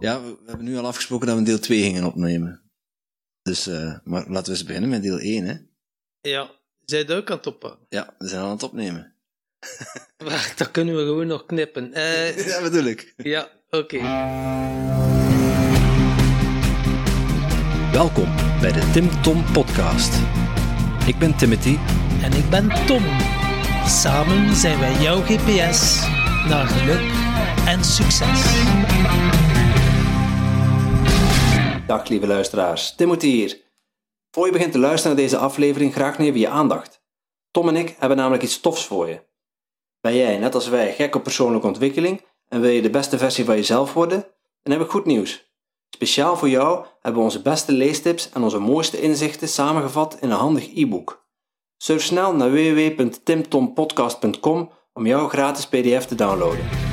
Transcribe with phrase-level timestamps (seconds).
[0.00, 2.62] Ja, we, hebben nu al afgesproken dat we deel 2 gingen opnemen.
[3.42, 5.54] Dus, eh, maar laten we eens beginnen met deel 1, hè.
[6.20, 6.50] Ja,
[6.84, 7.86] zij het ook aan het oppakken.
[7.88, 9.14] Ja, we zijn al aan het opnemen.
[10.16, 11.92] Wacht, dat kunnen we gewoon nog knippen.
[11.92, 13.14] Eh, Ja, bedoel ik.
[13.16, 14.00] ja, oké.
[17.92, 18.28] Welkom
[18.60, 20.14] bij de Tim Tom Podcast.
[21.06, 21.76] Ik ben Timothy.
[22.22, 23.02] En ik ben Tom.
[23.86, 26.00] Samen zijn wij jouw GPS
[26.48, 27.12] naar geluk
[27.66, 28.40] en succes.
[31.90, 33.60] Dag lieve luisteraars, Timothy hier.
[34.30, 37.02] Voor je begint te luisteren naar deze aflevering graag even je aandacht.
[37.50, 39.22] Tom en ik hebben namelijk iets tofs voor je.
[40.00, 43.44] Ben jij, net als wij, gek op persoonlijke ontwikkeling en wil je de beste versie
[43.44, 44.26] van jezelf worden?
[44.62, 45.52] Dan heb ik goed nieuws.
[45.94, 50.36] Speciaal voor jou hebben we onze beste leestips en onze mooiste inzichten samengevat in een
[50.36, 51.26] handig e-book.
[51.76, 56.89] Surf snel naar www.timtompodcast.com om jouw gratis pdf te downloaden.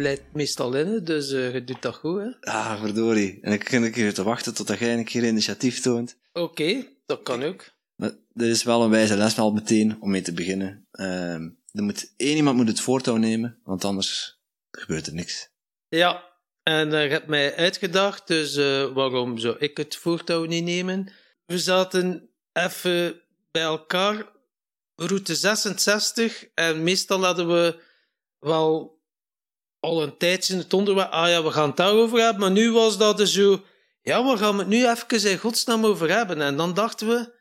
[0.00, 2.52] Leidt meestal in, dus eh, je doet dat goed, hè.
[2.52, 3.38] Ah, verdorie.
[3.40, 6.18] En ik begin een keer te wachten totdat jij een keer initiatief toont.
[6.32, 7.70] Oké, dat kan ook.
[7.94, 10.86] Maar dit is wel een wijze les al meteen om mee te beginnen.
[10.90, 15.50] Ehm, er moet, één iemand moet het voortouw nemen, want anders gebeurt er niks.
[15.88, 16.24] Ja,
[16.62, 21.12] en eh, je hebt mij uitgedacht, dus eh, waarom zou ik het voortouw niet nemen?
[21.46, 23.20] We zaten even
[23.50, 24.26] bij elkaar,
[24.94, 27.82] route 66, en meestal hadden we
[28.38, 28.99] wel
[29.80, 32.72] al een tijdje in het onderwerp, ah ja, we gaan het daarover hebben, maar nu
[32.72, 33.64] was dat dus zo,
[34.02, 36.42] ja, waar gaan we het nu even in godsnaam over hebben?
[36.42, 37.32] En dan dachten we,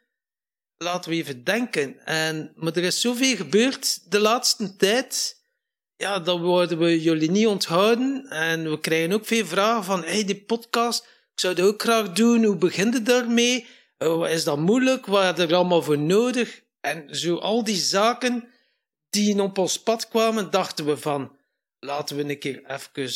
[0.77, 2.05] laten we even denken.
[2.05, 5.39] En, maar er is zoveel gebeurd de laatste tijd
[5.99, 8.25] ja, dan worden we jullie niet onthouden.
[8.29, 12.11] En we krijgen ook veel vragen van, hey, die podcast, ik zou dat ook graag
[12.11, 12.43] doen.
[12.43, 13.65] Hoe begint het daarmee?
[13.97, 15.05] Uh, is dat moeilijk?
[15.05, 16.61] Wat is er allemaal voor nodig?
[16.81, 18.47] En zo al die zaken
[19.09, 21.37] die op ons pad kwamen, dachten we van,
[21.79, 23.11] laten we een keer even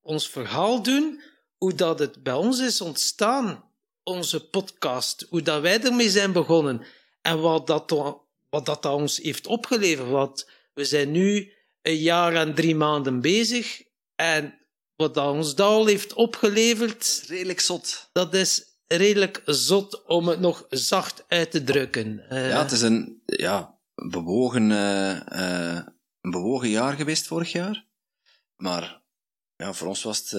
[0.00, 1.22] ons verhaal doen.
[1.58, 3.64] Hoe dat het bij ons is ontstaan,
[4.02, 5.26] onze podcast.
[5.28, 6.82] Hoe dat wij ermee zijn begonnen.
[7.22, 7.90] En wat dat,
[8.50, 10.08] wat dat ons heeft opgeleverd.
[10.08, 13.82] Want we zijn nu een jaar en drie maanden bezig.
[14.16, 14.58] En
[14.96, 18.08] wat dat ons dat al heeft opgeleverd, Redelijk zot.
[18.12, 22.28] dat is redelijk zot om het nog zacht uit te drukken.
[22.28, 25.86] Eh, Ja, het is een, ja, bewogen, eh, eh,
[26.20, 27.86] een bewogen jaar geweest vorig jaar.
[28.56, 29.02] Maar
[29.56, 30.30] ja, voor ons was het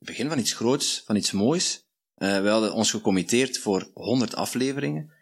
[0.00, 1.86] het begin van iets groots, van iets moois.
[2.14, 5.12] Eh, we hadden ons gecommitteerd voor 100 afleveringen.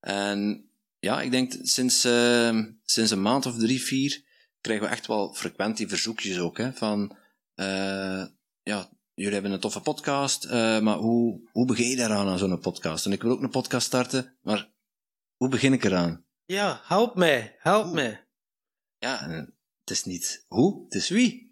[0.00, 4.24] En ja, ik denk sinds, eh, sinds een maand of drie, vier
[4.60, 6.58] krijgen we echt wel frequent die verzoekjes ook.
[6.58, 7.16] Hè, van,
[8.62, 13.06] ja, jullie hebben een toffe podcast, maar hoe, hoe begin je daaraan aan zo'n podcast?
[13.06, 14.70] En ik wil ook een podcast starten, maar
[15.36, 16.24] hoe begin ik eraan?
[16.46, 18.26] ja, help mij, help mij.
[18.98, 19.28] Ja,
[19.80, 21.49] het is niet hoe, het is wie.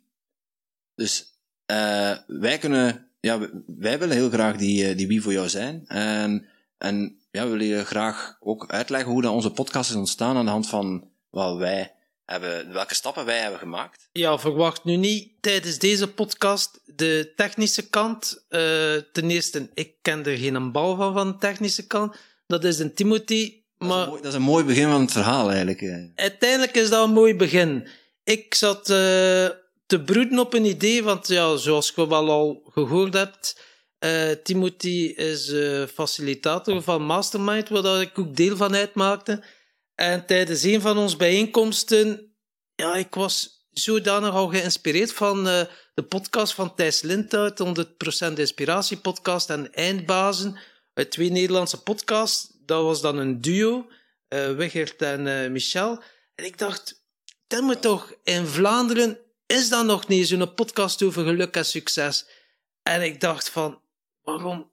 [0.98, 1.34] Dus
[1.66, 5.84] eh, wij kunnen, ja, wij willen heel graag die, eh, die wie voor jou zijn.
[5.86, 6.47] En,
[6.78, 10.44] en ja, we willen je graag ook uitleggen hoe dat onze podcast is ontstaan aan
[10.44, 11.94] de hand van wat wij
[12.25, 14.09] hebben, welke stappen wij hebben gemaakt.
[14.12, 18.44] Ja, verwacht nu niet tijdens deze podcast de technische kant.
[18.48, 18.60] Eh,
[19.12, 22.16] ten eerste, ik ken er geen bal van, van de technische kant.
[22.47, 23.62] Dat is een Timothy.
[23.78, 26.10] Dat, is Maar een mooi, dat is een mooi begin van het verhaal eigenlijk.
[26.15, 27.88] uiteindelijk is dat een mooi begin.
[28.25, 28.88] Ik zat
[29.88, 33.60] te broeden op een idee, want ja, zoals je wel al gehoord hebt,
[33.99, 39.44] eh, Timothy is eh, facilitator van Mastermind, waar ik ook deel van uitmaakte.
[39.94, 42.34] En tijdens een van onze bijeenkomsten,
[42.75, 45.60] ja, ik was zodanig al geïnspireerd van eh,
[45.94, 47.59] de podcast van Thijs Lindhout,
[48.31, 50.59] 100% Inspiratie podcast en Eindbazen,
[50.94, 52.53] uit twee Nederlandse podcasts.
[52.65, 53.87] Dat was dan een duo,
[54.56, 56.03] Wigert en Michel.
[56.34, 57.04] En ik dacht,
[57.47, 62.26] dat moet toch in Vlaanderen, is dat nog niet zo'n podcast over geluk en succes?
[62.82, 63.81] En ik dacht van,
[64.22, 64.72] waarom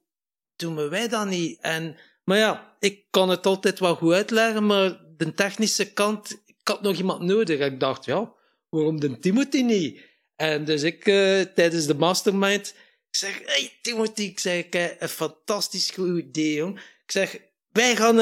[0.56, 1.60] doen wij dat niet?
[1.60, 6.68] En, maar ja, ik kan het altijd wel goed uitleggen, maar de technische kant, ik
[6.68, 7.58] had nog iemand nodig.
[7.58, 8.32] En ik dacht, ja,
[8.68, 10.00] waarom de Timothy niet?
[10.36, 12.68] En dus ik, eh, tijdens de mastermind,
[13.08, 16.78] ik zeg, hey Timothy, ik zeg, een fantastisch goed idee, jong.
[16.78, 17.40] Ik zeg,
[17.72, 18.18] wij gaan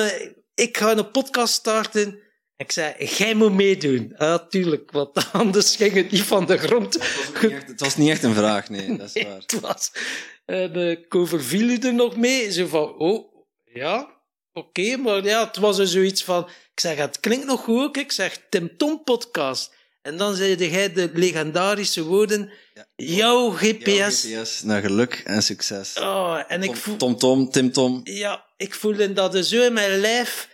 [0.54, 2.18] ik ga een podcast starten.
[2.56, 4.14] Ik zei, jij moet meedoen.
[4.18, 6.94] Ja, tuurlijk, want anders ging het niet van de grond.
[6.94, 7.02] Het
[7.32, 9.36] was, niet echt, het was niet echt een vraag, nee, dat is waar.
[9.36, 9.92] Het was.
[10.44, 12.52] En ik overviel u er nog mee.
[12.52, 13.34] Zo van, oh,
[13.64, 14.10] ja,
[14.52, 16.44] oké, maar ja, het was er zoiets van...
[16.74, 17.96] Ik zeg, het klinkt nog goed, ook.
[17.96, 19.74] ik zeg, Tim Tom podcast.
[20.02, 22.86] En dan zei jij de legendarische woorden, Ja.
[22.96, 24.22] jouw GPS.
[24.22, 25.98] Jouw GPS naar geluk en succes.
[25.98, 26.96] Oh, en ik Tom, voel...
[26.96, 28.00] Tom Tom, Tim Tom.
[28.04, 30.52] Ja, ik voelde dat er zo in mijn lijf...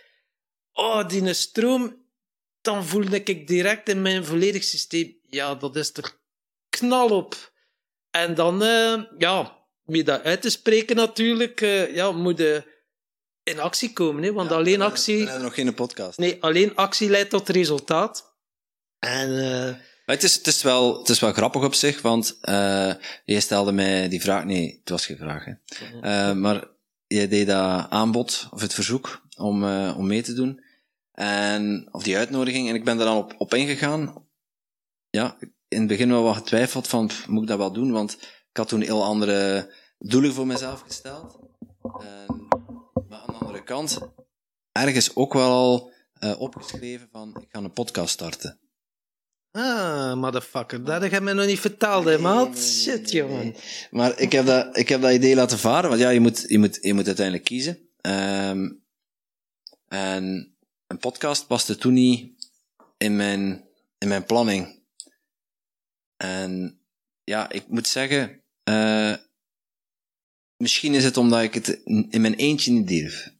[0.73, 1.99] Oh, die stroom...
[2.61, 5.15] Dan voelde ik direct in mijn volledig systeem...
[5.29, 6.11] Ja, dat is er
[6.69, 7.51] knal op.
[8.11, 12.63] En dan, eh, ja, om je dat uit te spreken natuurlijk, eh, ja, moet je
[13.43, 14.23] in actie komen.
[14.23, 14.33] Hè?
[14.33, 15.17] Want alleen actie...
[15.17, 16.17] Dan hebben we nog geen podcast.
[16.17, 18.35] Nee, alleen actie leidt tot resultaat.
[18.99, 19.39] En...
[19.39, 19.75] eh,
[20.05, 22.93] het is, het, is wel, het is wel grappig op zich, want eh
[23.25, 24.43] je stelde mij die vraag...
[24.43, 25.45] Nee, het was geen vraag.
[25.45, 26.35] Hè.
[26.35, 26.67] Maar
[27.07, 30.63] je deed dat aanbod, of het verzoek, om, eh, om mee te doen.
[31.11, 32.69] En, of die uitnodiging.
[32.69, 34.25] En ik ben daar dan op, op ingegaan.
[35.09, 37.91] Ja, in het begin wel wat getwijfeld van, pff, moet ik dat wel doen?
[37.91, 38.13] Want
[38.49, 41.39] ik had toen heel andere doelen voor mezelf gesteld.
[41.81, 42.47] En,
[43.07, 43.99] maar aan de andere kant,
[44.71, 48.59] ergens ook wel al eh, opgeschreven van, ik ga een podcast starten.
[49.51, 52.45] ah, motherfucker, dat heb je me nog niet verteld, hè, maat?
[52.45, 53.55] nee, nee, Shit, jongen.
[53.91, 56.59] Maar ik heb dat, ik heb dat idee laten varen, want ja, je moet, je
[56.59, 57.79] moet, je moet uiteindelijk kiezen.
[58.01, 58.69] Ehm,
[59.91, 60.55] en
[60.87, 62.49] een podcast paste toen niet
[62.97, 63.67] in mijn,
[63.97, 64.79] in mijn planning.
[66.17, 66.81] En
[67.23, 69.15] ja, ik moet zeggen, eh,
[70.57, 71.67] misschien is het omdat ik het
[72.09, 73.33] in mijn eentje niet durf.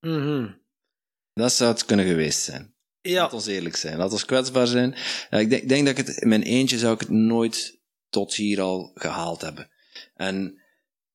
[0.00, 0.52] Mhm.
[1.32, 2.74] Dat zou het kunnen geweest zijn.
[3.00, 3.96] Ja, Laat ons eerlijk zijn.
[3.96, 4.94] Laat ons kwetsbaar zijn.
[5.30, 8.34] Ja, ik denk, denk dat ik het in mijn eentje zou ik het nooit tot
[8.34, 9.70] hier al gehaald hebben.
[10.14, 10.62] En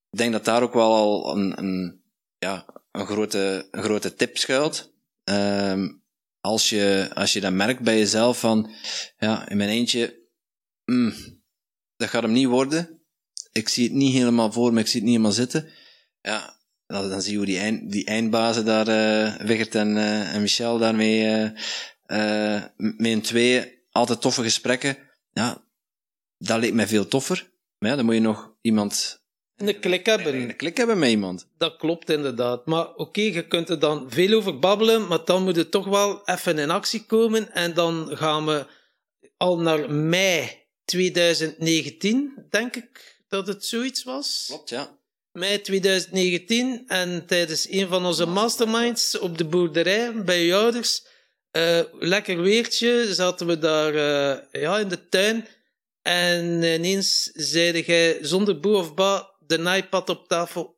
[0.09, 2.03] ik denk dat daar ook wel al een, een,
[2.37, 4.93] ja, een, grote, een grote tip schuilt.
[5.23, 5.89] Ehm,
[6.39, 8.71] als, je, als je dat merkt bij jezelf van,
[9.17, 10.19] ja, in mijn eentje,
[10.85, 11.13] mm,
[11.95, 13.01] dat gaat hem niet worden.
[13.51, 15.69] Ik zie het niet helemaal voor me, ik zie het niet helemaal zitten.
[16.21, 20.33] Ja, dan, dan zie je hoe die, eind, die eindbazen daar, eh Wigert en, eh,
[20.33, 21.49] en Michel, daarmee, eh
[22.07, 24.97] eh, met een tweeën, altijd toffe gesprekken.
[25.31, 25.65] Ja,
[26.37, 27.51] dat leek mij veel toffer.
[27.79, 29.23] Ja, dan moet je nog iemand,
[29.57, 30.35] een klik hebben.
[30.35, 31.47] een klik hebben met iemand.
[31.57, 32.65] Dat klopt inderdaad.
[32.65, 36.21] Maar oké, je kunt er dan veel over babbelen, maar dan moet je toch wel
[36.25, 37.51] even in actie komen.
[37.53, 38.65] En dan gaan we
[39.37, 44.45] al naar mei 2019, denk ik dat het zoiets was.
[44.47, 44.97] Klopt, ja.
[45.31, 51.05] Mei 2019 en tijdens een van onze masterminds op de boerderij bij je ouders.
[51.51, 55.47] eh, lekker weertje, zaten we daar eh, ja, in de tuin.
[56.01, 60.75] En ineens zeide jij zonder boe of ba de iPad op tafel.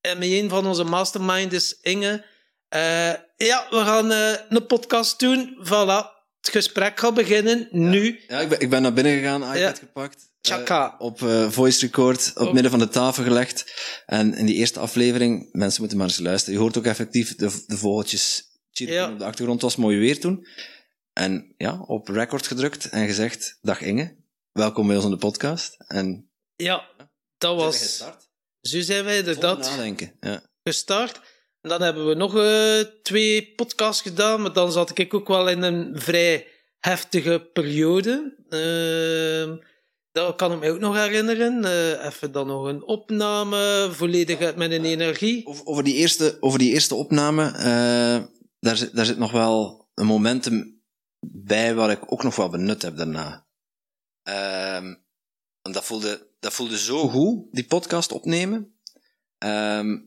[0.00, 2.24] En met een van onze masterminders, Inge.
[2.68, 5.58] eh, ja, we gaan eh, een podcast doen.
[5.64, 6.18] Voilà.
[6.40, 7.68] Het gesprek gaat beginnen.
[7.70, 8.20] Nu.
[8.28, 9.72] Ja, ik ben, ik ben naar binnen gegaan, iPad Ja.
[9.72, 10.28] gepakt.
[10.40, 11.18] Eh, op
[11.48, 12.52] voice record, op Oh.
[12.52, 13.72] midden van de tafel gelegd.
[14.06, 16.54] En in die eerste aflevering, mensen moeten maar eens luisteren.
[16.54, 19.12] Je hoort ook effectief de, de vogeltjes chirpen Ja.
[19.12, 19.62] op de achtergrond.
[19.62, 20.46] Het was mooi weer toen.
[21.12, 24.16] En ja, op record gedrukt en gezegd, dag Inge,
[24.52, 25.74] welkom bij ons in de podcast.
[25.86, 26.88] En Ja,
[27.40, 28.04] dat was...
[28.60, 30.16] Zo zijn wij dat inderdaad nadenken.
[30.20, 30.42] Ja.
[30.62, 31.20] gestart.
[31.60, 35.48] En dan hebben we nog eh, twee podcasts gedaan, maar dan zat ik ook wel
[35.48, 36.46] in een vrij
[36.78, 38.36] heftige periode.
[38.48, 39.56] Ehm,
[40.12, 41.64] dat kan ik me ook nog herinneren.
[41.64, 45.46] Eh, even dan nog een opname, volledig uit mijn energie.
[45.46, 48.24] Over, over, die eerste, over die eerste opname, eh,
[48.60, 50.82] daar, zit, daar zit nog wel een momentum
[51.26, 53.46] bij waar ik ook nog wel benut heb daarna.
[54.22, 54.94] Ehm,
[55.72, 58.74] dat voelde, dat voelde zo goed, die podcast opnemen,
[59.38, 59.98] ehm,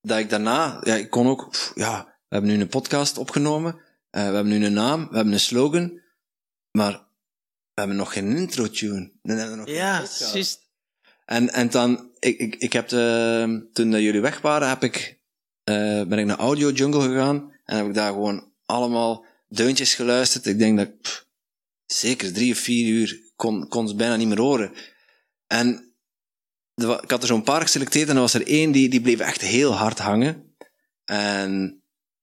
[0.00, 3.74] dat ik daarna, ja, ik kon ook, pff, ja, we hebben nu een podcast opgenomen,
[4.10, 6.00] eh, we hebben nu een naam, we hebben een slogan,
[6.70, 6.92] maar
[7.74, 9.12] we hebben nog geen intro-tune.
[9.22, 10.68] Dan hebben we nog Ja, juist.
[11.24, 15.18] En, en dan, ik, ik, ik heb de, toen jullie weg waren, heb ik,
[15.64, 20.46] eh, ben ik naar Audio Jungle gegaan en heb ik daar gewoon allemaal deuntjes geluisterd.
[20.46, 21.26] Ik denk dat ik pff,
[21.86, 24.72] zeker drie of vier uur kon, kon ze bijna niet meer horen.
[25.46, 25.94] En
[27.02, 29.40] ik had er zo'n paar geselecteerd en er was er één die, die bleef echt
[29.40, 30.54] heel hard hangen.
[31.04, 31.82] En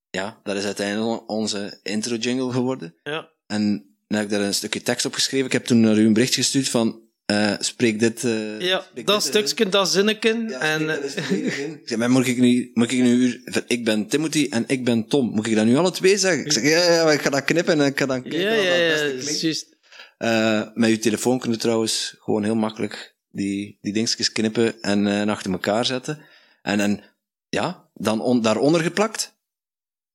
[0.09, 2.95] ja, dat is uiteindelijk onze intro jingle geworden.
[3.03, 3.29] Ja.
[3.47, 3.61] En
[4.07, 5.45] dan heb ik daar een stukje tekst op geschreven.
[5.45, 8.23] Ik heb toen naar u een bericht gestuurd van, eh, spreek dit...
[8.23, 9.47] eh, Ja, spreek dat dit erin.
[9.47, 10.49] stukje, dat zinneken.
[10.49, 11.31] Ja, en, dat eh.
[11.31, 15.07] Ik zeg, maar moet ik nu, moet ik nu, ik ben Timothy en ik ben
[15.07, 15.29] Tom.
[15.29, 16.45] Moet ik dat nu alle twee zeggen?
[16.45, 18.73] Ik zeg, ja, ja, ik ga dat knippen en ik ga dan kijken ja, ja,
[18.75, 19.76] ja, juist.
[20.17, 25.29] Eh, met uw telefoon kunnen trouwens gewoon heel makkelijk die, die dingetjes knippen en eh,
[25.29, 26.25] achter elkaar zetten.
[26.61, 27.03] En, en
[27.49, 29.35] ja, dan on, daaronder geplakt.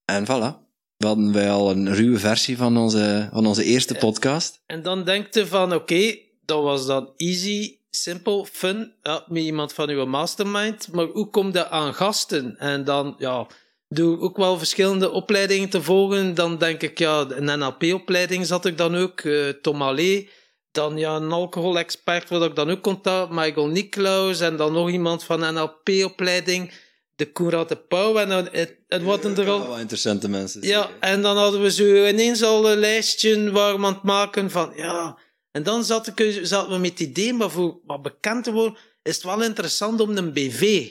[0.04, 0.60] En voilà.
[0.96, 4.62] We hadden wij al een ruwe versie van onze, van onze eerste podcast.
[4.66, 9.72] En dan denkt je van, oké, dat was dan easy, simpel, fun, ja, met iemand
[9.72, 12.58] van uw mastermind, maar hoe kom je aan gasten?
[12.58, 13.46] En dan, ja,
[13.94, 18.78] door ook wel verschillende opleidingen te volgen, dan denk ik, ja, een NLP-opleiding zat ik
[18.78, 20.28] dan ook, eh, Tom Allé,
[20.70, 25.24] dan ja, een alcoholexpert, wat ik dan ook contact, Michael Niklaus, en dan nog iemand
[25.24, 26.72] van NLP-opleiding,
[27.16, 29.66] de Koerat de Pauw, en dan, het, het wat er al...
[29.66, 30.62] Wel interessante mensen.
[30.62, 34.50] Ja, en dan hadden we zo ineens al een lijstje waar we aan het maken
[34.50, 35.18] van, ja,
[35.52, 38.78] En dan zat ik, zaten we met het idee, maar voor wat bekend te worden,
[39.02, 40.90] is het wel interessant om een BV.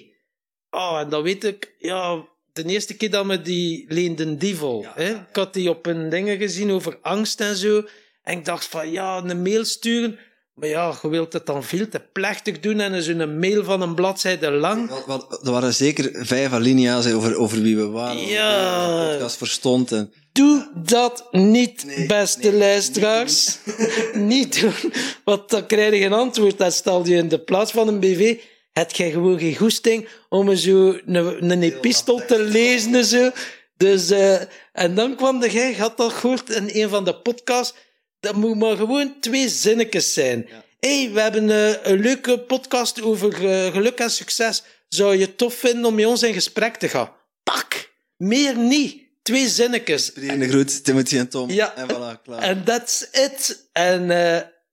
[0.69, 5.09] Oh, en dan weet ik, ja, de eerste keer dat we die leenden Divel, hè,
[5.09, 7.83] ik had die op een dingen gezien over angst en zo.
[8.23, 10.19] En ik dacht van, ja, een mail sturen.
[10.53, 13.81] Maar ja, je wilt het dan veel te plechtig doen en is een mail van
[13.81, 14.89] een bladzijde lang.
[14.89, 18.27] Wat, wat, er waren zeker vijf alinea's over, over wie we waren.
[18.27, 19.09] Ja.
[19.11, 19.91] podcast verstond.
[19.91, 23.57] En, Doe dat niet, beste luisteraars.
[24.13, 24.93] Niet doen.
[25.23, 26.57] Want dan krijg je geen antwoord.
[26.57, 28.37] Dan stel je in de plaats van een BV.
[28.73, 33.31] Heb jij gewoon geen goesting om zo een, een epistel te lezen en zo.
[33.77, 34.41] Dus, eh,
[34.73, 37.77] en dan kwam de jij, had dat gehoord in een van de podcasts.
[38.19, 40.49] Dat moet maar gewoon twee zinnetjes zijn.
[40.79, 44.63] hey, we hebben eh, een leuke podcast over eh, geluk en succes.
[44.87, 47.11] Zou je het tof vinden om met ons in gesprek te gaan?
[47.43, 47.89] Pak!
[48.17, 49.01] Meer niet.
[49.21, 50.13] Twee zinnetjes.
[50.13, 51.49] de groet, Timothy en Tom.
[51.49, 51.75] Ja.
[51.75, 52.41] En voilà, klaar.
[52.41, 53.69] En that's it.
[53.71, 54.09] En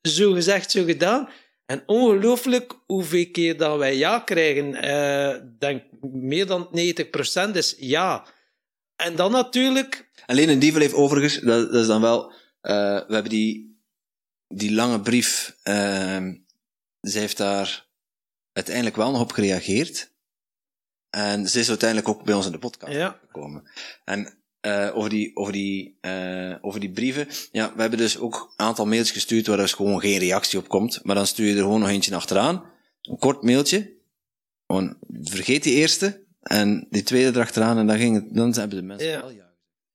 [0.02, 1.28] zo gezegd, zo gedaan.
[1.70, 4.74] En ongelooflijk hoeveel keer dat wij ja krijgen.
[4.74, 6.68] Eh, denk meer dan
[7.50, 8.26] 90% is ja.
[8.96, 10.10] En dan natuurlijk...
[10.26, 12.74] Alleen een dievel heeft overigens, dat, dat is dan wel, eh,
[13.06, 13.80] we hebben die,
[14.48, 16.34] die lange brief, ehm
[17.00, 17.86] zij heeft daar
[18.52, 20.12] uiteindelijk wel nog op gereageerd.
[21.10, 23.18] En ze is uiteindelijk ook bij ons in de podcast Ja.
[23.20, 23.70] gekomen.
[24.04, 28.34] En eh, over, die, over, die, eh, over die brieven, ja, we hebben dus ook
[28.56, 31.00] een aantal mails gestuurd waar dus gewoon geen reactie op komt.
[31.02, 32.64] Maar dan stuur je er gewoon nog eentje achteraan.
[33.02, 33.96] Een kort mailtje.
[34.66, 36.26] Gewoon, vergeet die eerste.
[36.42, 37.78] En die tweede erachteraan.
[37.78, 39.20] En dan, ging het, dan hebben de mensen Ja.
[39.20, 39.46] wel ja.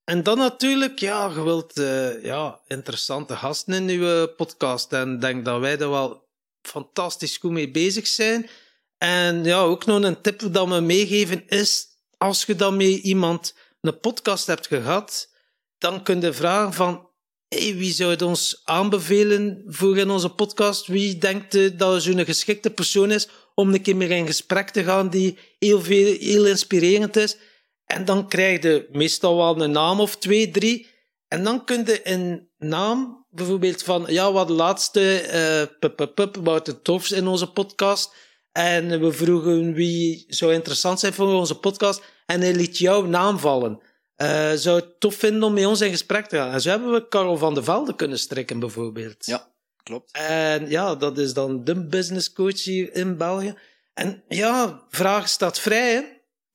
[0.04, 4.94] En dan natuurlijk, ja, je wilt eh, ja, interessante gasten in uw podcast.
[4.94, 6.28] En ik denk dat wij er wel
[6.62, 8.50] fantastisch goed mee bezig zijn.
[8.98, 11.88] En ja, ook nog een tip dat we meegeven is,
[12.18, 15.30] als je dan met iemand een podcast hebt gehad,
[15.78, 17.10] dan kun je vragen van,
[17.48, 20.88] hey, wie zou het ons aanbevelen voor in onze podcast?
[20.88, 24.84] Wie denkt eh, dat zo'n geschikte persoon is om een keer meer in gesprek te
[24.84, 27.38] gaan die heel, veel, heel inspirerend is?
[27.86, 30.88] En dan krijg je meestal wel een naam of twee, drie.
[31.28, 35.78] En dan kun je een naam, bijvoorbeeld van, ja, wat de laatste,
[36.16, 38.14] pup, Wouter Tofs in onze podcast.
[38.52, 42.02] En we vroegen wie zou interessant zijn voor onze podcast.
[42.34, 43.80] En hij liet jouw naam vallen.
[44.16, 46.52] Eh, zou het tof vinden om met ons in gesprek te gaan?
[46.52, 49.26] En zo hebben we Karel van de Velde kunnen strikken, bijvoorbeeld.
[49.26, 49.52] Ja,
[49.84, 50.12] klopt.
[50.12, 53.56] En ja, dat is dan de business coach hier in België.
[53.94, 56.02] En ja, vraag staat vrij, hè?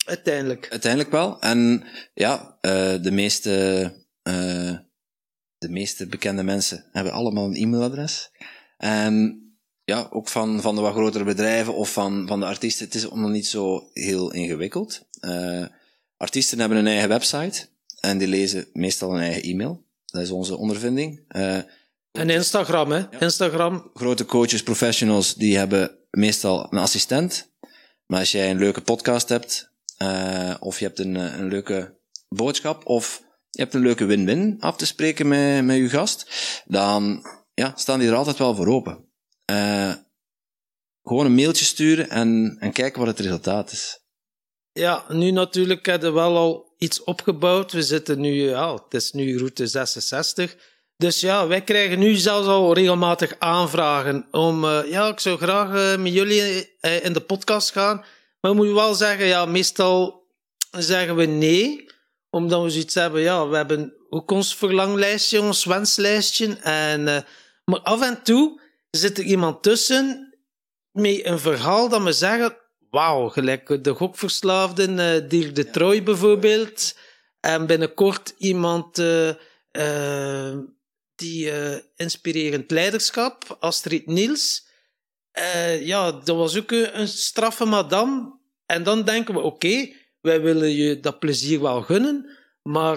[0.06, 0.66] Uiteindelijk.
[0.70, 1.40] Uiteindelijk wel.
[1.40, 3.52] En ja, eh, de, meeste,
[4.22, 4.76] eh,
[5.58, 8.30] de meeste bekende mensen hebben allemaal een e-mailadres.
[8.76, 9.42] En
[9.84, 13.10] ja, ook van, van de wat grotere bedrijven of van, van de artiesten, het is
[13.10, 15.07] allemaal niet zo heel ingewikkeld.
[15.20, 15.66] Eh,
[16.16, 17.66] artiesten hebben een eigen website
[18.00, 19.84] en die lezen meestal een eigen e-mail.
[20.04, 21.24] Dat is onze ondervinding.
[21.28, 21.56] Eh,
[22.12, 23.18] En Instagram, hè?
[23.18, 23.90] Instagram.
[23.94, 27.50] grote coaches, professionals, die hebben meestal een assistent.
[28.06, 31.98] Maar als jij een leuke podcast hebt, eh, of je hebt een, een leuke
[32.28, 36.30] boodschap, of je hebt een leuke win-win af te spreken met, met je gast,
[36.66, 39.06] dan ja, staan die er altijd wel voor open.
[41.08, 44.00] Gewoon een mailtje sturen en, en kijken wat het resultaat is.
[44.78, 47.72] Ja, nu natuurlijk hebben we wel al iets opgebouwd.
[47.72, 50.56] We zitten nu, ja, het is nu route 66.
[50.96, 55.74] Dus ja, wij krijgen nu zelfs al regelmatig aanvragen om, eh, ja, ik zou graag
[55.74, 58.04] eh, met jullie eh, in de podcast gaan.
[58.40, 60.26] Maar moet wel zeggen, ja, meestal
[60.70, 61.90] zeggen we nee,
[62.30, 66.56] omdat we zoiets hebben, ja, we hebben ook ons verlanglijstje, ons wenslijstje.
[66.62, 67.04] En,
[67.64, 70.36] maar af en toe zit er iemand tussen
[70.92, 72.56] met een verhaal dat we zeggen,
[72.90, 76.96] wauw, gelijk de gokverslaafden, eh Dirk de Troy bijvoorbeeld.
[77.40, 79.28] En binnenkort iemand eh,
[79.70, 80.58] eh,
[81.14, 81.52] die
[81.96, 84.66] inspirerend leiderschap, Astrid Niels.
[85.80, 88.38] Ja, dat was ook een, een straffe madame.
[88.66, 92.96] En dan denken we, oké, wij willen je dat plezier wel gunnen, maar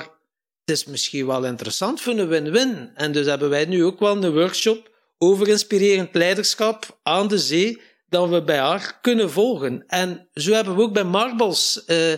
[0.65, 2.91] het is misschien wel interessant voor een win-win.
[2.95, 7.81] En dus hebben wij nu ook wel een workshop over inspirerend leiderschap aan de zee,
[8.11, 9.83] dat we bij haar kunnen volgen.
[9.87, 12.11] En zo hebben we ook bij Marbles eh,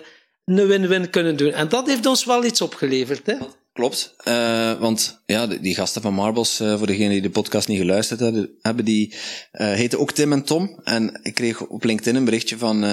[0.46, 1.52] een win-win kunnen doen.
[1.52, 3.26] En dat heeft ons wel iets opgeleverd.
[3.26, 3.36] Hè?
[3.74, 7.80] Klopt, eh, want ja, die, gasten van Marbles, eh, voor degenen die de podcast niet
[7.80, 9.16] geluisterd hebben, hebben die
[9.52, 10.80] heten ook Tim en Tom.
[10.84, 12.84] En ik kreeg op LinkedIn een berichtje van,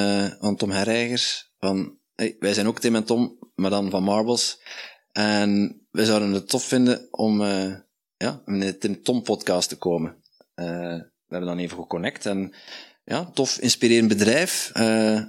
[0.40, 4.62] van Tom Herreigers, van hey, wij zijn ook Tim en Tom, maar dan van Marbles.
[5.12, 7.42] En wij zouden het tof vinden om
[8.16, 10.16] ja, in de Tim Tom podcast te komen.
[10.54, 12.54] We hebben dan even geconnect en
[13.10, 14.70] ja, tof, inspirerend bedrijf.
[14.72, 15.22] Eh,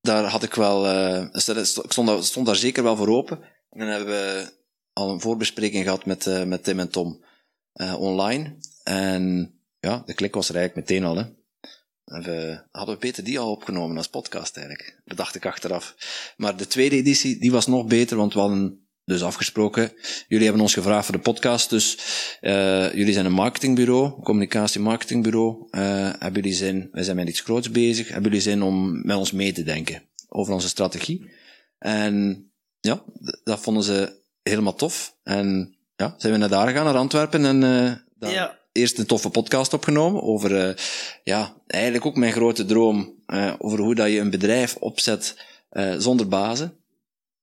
[0.00, 0.86] daar had ik wel,
[1.32, 3.38] ik stond, daar- stond daar zeker wel voor open.
[3.70, 4.52] En dan hebben we
[4.92, 7.24] al een voorbespreking gehad met, eh, met Tim en Tom
[7.98, 8.56] online.
[8.82, 11.16] en ja, de klik was er eigenlijk meteen al.
[11.16, 11.24] Hè.
[12.04, 15.00] We hadden we beter die al opgenomen als podcast eigenlijk.
[15.04, 15.94] Bedacht ik achteraf.
[16.36, 19.92] Maar de tweede editie, die was nog beter, want we hadden dus afgesproken.
[20.28, 21.98] Jullie hebben ons gevraagd voor de podcast, dus
[22.40, 25.66] uh, jullie zijn een marketingbureau, communicatie-marketingbureau.
[25.70, 25.80] Uh,
[26.18, 29.32] hebben jullie zin, wij zijn met iets groots bezig, hebben jullie zin om met ons
[29.32, 31.30] mee te denken over onze strategie?
[31.78, 32.46] En
[32.80, 33.02] ja,
[33.44, 35.16] dat vonden ze helemaal tof.
[35.22, 38.58] En ja, zijn we naar daar gegaan, naar Antwerpen, en uh, daar Ja.
[38.72, 40.74] eerst een toffe podcast opgenomen over, uh,
[41.24, 45.36] ja, eigenlijk ook mijn grote droom, uh, over hoe dat je een bedrijf opzet
[45.72, 46.78] uh, zonder bazen.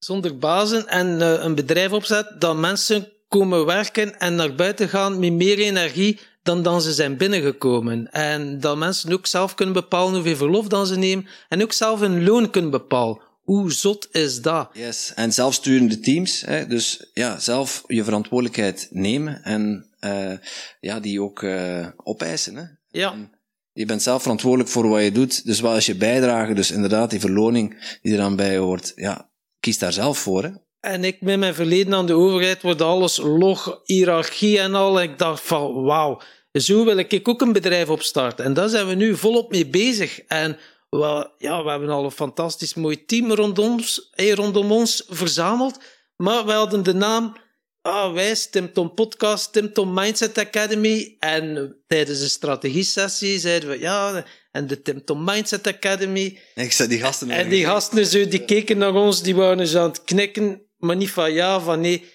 [0.03, 5.20] Zonder bazen en uh, een bedrijf opzet dat mensen komen werken en naar buiten gaan
[5.20, 8.12] met meer energie dan dan ze zijn binnengekomen.
[8.12, 12.00] En dat mensen ook zelf kunnen bepalen hoeveel verlof dan ze nemen en ook zelf
[12.00, 13.22] hun loon kunnen bepalen.
[13.41, 14.70] Hoe zot is dat?
[14.74, 16.41] Yes, en zelfsturende teams.
[16.41, 16.67] Hè?
[16.67, 20.34] Dus ja, zelf je verantwoordelijkheid nemen en uh,
[20.79, 22.55] ja, die ook uh, opeisen.
[22.55, 22.63] Hè?
[22.88, 23.12] Ja.
[23.12, 23.31] En
[23.74, 25.46] je bent zelf verantwoordelijk voor wat je doet.
[25.46, 26.53] Dus wat is je bijdrage?
[26.53, 28.91] Dus inderdaad, die verloning die er dan bij hoort.
[28.96, 29.29] Ja,
[29.61, 30.43] kies daar zelf voor.
[30.43, 30.49] Hè?
[30.79, 34.99] En ik met mijn verleden aan de overheid wordt alles log, hiërarchie en al.
[34.99, 38.45] En ik dacht van, wauw, zo wil ik ook een bedrijf opstarten.
[38.45, 40.21] En daar zijn we nu volop mee bezig.
[40.21, 40.57] En
[40.89, 45.79] we, ja, we hebben al een fantastisch mooi team rondom ons, eh, rondom ons verzameld.
[46.15, 47.35] Maar we hadden de naam,
[47.81, 51.15] ah, wij, Tim Tom Podcast, Tim Tom Mindset Academy.
[51.19, 56.39] En tijdens de strategie-sessie zeiden we, ja, en de Tim Tom Mindset Academy.
[56.55, 57.29] Ik zei die gasten.
[57.29, 60.96] En die gasten zo, die keken naar ons, die waren zo aan het knikken, maar
[60.96, 62.05] niet van ja, van nee.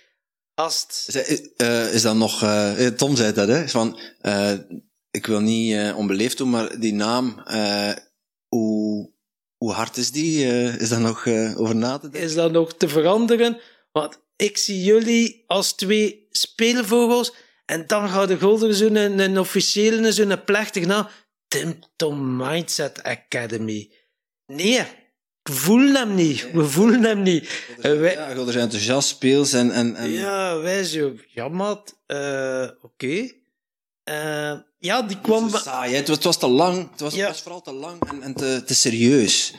[0.54, 1.08] Ast.
[1.56, 3.68] Uh, is dat nog, uh, Tom zei dat, hè?
[3.68, 4.52] Van, uh,
[5.10, 7.42] ik wil niet onbeleefd doen, maar die naam,
[8.48, 9.12] hoe,
[9.56, 10.44] hoe hard is die?
[10.78, 11.26] Is dat nog
[11.56, 12.28] over na te denken?
[12.28, 13.60] Is dat nog te veranderen?
[13.92, 17.32] Want ik zie jullie als twee speelvogels
[17.66, 21.08] en dan gaat de Golden zo'n een, een officiële, zo'n plechtig naam.
[21.48, 23.92] Tim Tom Mindset Academy.
[24.46, 24.78] Nee,
[25.42, 26.50] ik voel hem niet.
[26.52, 27.64] We voelen hem niet.
[27.80, 28.12] Wij...
[28.12, 29.70] Ja, Golden is enthousiast, speels en...
[29.70, 30.10] en, en...
[30.10, 33.04] Ja, wij zo, ja maat, uh, oké.
[33.04, 33.44] Okay.
[34.04, 35.52] Uh, ja, die kwam...
[35.52, 36.90] Het, saai, het, het was te lang.
[36.90, 37.20] Het was, ja.
[37.20, 39.54] het was vooral te lang en, en te, te serieus.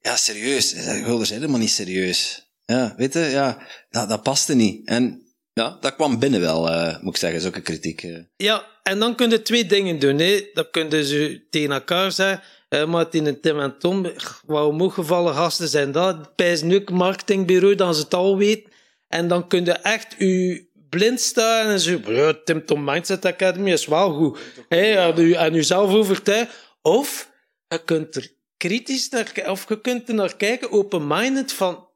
[0.00, 0.74] Ja, serieus.
[1.04, 2.48] Golden is helemaal niet serieus.
[2.64, 4.86] Ja, weet je, ja, dat, dat paste niet.
[4.88, 8.02] En ja, dat kwam binnen wel, uh, moet ik zeggen, zulke kritiek.
[8.02, 8.18] Uh.
[8.36, 10.18] Ja, en dan kun je twee dingen doen.
[10.18, 10.50] Hè.
[10.54, 12.42] Dat kun je ze tegen elkaar zeggen.
[12.68, 14.12] Uh, Martin en Tim en Tom,
[14.46, 16.36] wat omhooggevallen gasten zijn dat.
[16.36, 18.72] Bij een ook marketingbureau, dan ze het al weten.
[19.08, 23.72] En dan kun je echt je blind staan en zo, ja, Tim Tom Mindset Academy
[23.72, 24.38] is wel goed.
[24.68, 26.54] Hey, en, u, en jezelf overtuigen.
[26.82, 27.30] Of
[27.68, 31.88] je kunt er kritisch naar of je kunt er naar kijken, open-minded, van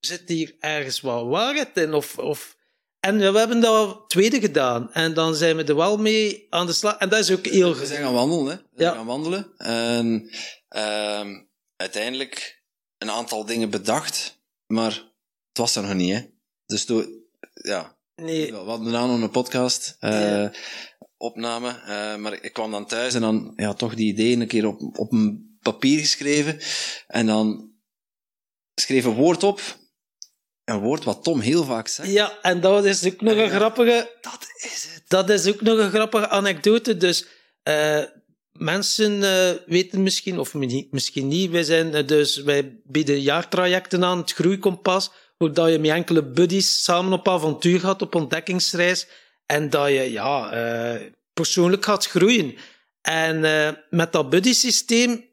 [0.00, 1.94] zit hier ergens wat waarheid in?
[1.94, 2.58] Of, of...
[3.00, 4.92] En we hebben dat tweede gedaan.
[4.92, 6.96] En dan zijn we er wel mee aan de slag.
[6.96, 7.74] En dat is ook heel...
[7.74, 8.56] We zijn gaan wandelen, hè.
[8.56, 8.84] We ja.
[8.84, 9.56] zijn gaan wandelen.
[9.56, 10.30] En
[10.76, 11.36] uh,
[11.76, 12.62] uiteindelijk
[12.98, 14.92] een aantal dingen bedacht, maar
[15.48, 16.20] het was er nog niet, hè.
[16.66, 17.98] Dus toen, ja...
[18.14, 18.50] Nee.
[18.50, 20.52] We hadden daarna nog een podcast, uh, ja.
[21.16, 24.66] opname, uh, maar ik kwam dan thuis en dan, ja, toch die ideeën een keer
[24.66, 26.58] op, op een papier geschreven.
[27.06, 27.72] En dan
[28.74, 29.60] schreef een woord op,
[30.70, 32.10] een woord wat Tom heel vaak zegt.
[32.10, 34.10] Ja, en dat is ook nog een ja, grappige...
[34.20, 35.02] Dat is het.
[35.08, 36.96] Dat is ook nog een grappige anekdote.
[36.96, 37.26] Dus
[37.64, 38.02] uh,
[38.52, 40.54] mensen uh, weten misschien, of
[40.90, 45.90] misschien niet, wij, zijn, dus, wij bieden jaartrajecten aan, het Groeikompas, hoe dat je met
[45.90, 49.06] enkele buddies samen op avontuur gaat, op ontdekkingsreis,
[49.46, 50.50] en dat je ja,
[51.34, 52.54] persoonlijk gaat groeien.
[53.02, 53.40] En
[53.90, 55.24] met dat buddy-systeem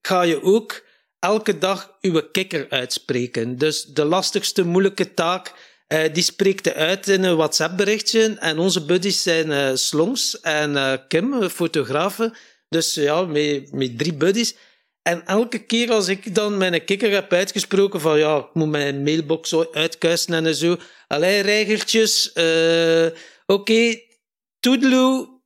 [0.00, 0.85] ga je ook
[1.18, 3.58] elke dag uw kikker uitspreken.
[3.58, 5.52] Dus de lastigste, moeilijke taak,
[5.88, 8.36] uh, die spreekt uit in een WhatsApp-berichtje.
[8.38, 12.34] En onze buddies zijn uh, Slongs en uh, Kim, fotografen.
[12.68, 14.54] Dus ja, met, met drie buddies.
[15.02, 19.02] En elke keer als ik dan mijn kikker heb uitgesproken van ja, ik moet mijn
[19.02, 20.76] mailbox uitkuisen en zo.
[21.06, 22.30] Allee, reigertjes.
[22.32, 23.12] Oké,
[23.46, 24.06] okay,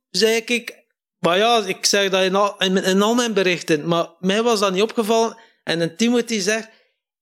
[0.09, 0.79] zei ik.
[1.19, 3.87] Maar ja, ik zeg dat in al, in, in al mijn berichten.
[3.87, 5.37] Maar mij was dat niet opgevallen.
[5.63, 6.69] En een Timothy zegt,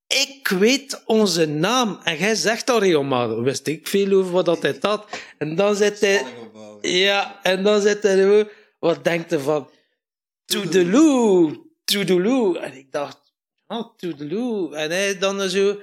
[0.08, 2.00] ik weet onze naam.
[2.04, 3.38] En jij zegt dat regelmatig.
[3.40, 5.08] Wist ik veel over wat dat hij had.
[5.38, 6.26] En dan zit hij...
[6.82, 8.48] Ja, en dan zit hij...
[8.80, 9.70] Wat denkt hij van...
[10.46, 12.60] Toedeloe, toedeloe.
[12.60, 13.34] En ik dacht,
[13.68, 14.76] oh, toedeloe.
[14.76, 15.80] En hij dan zo...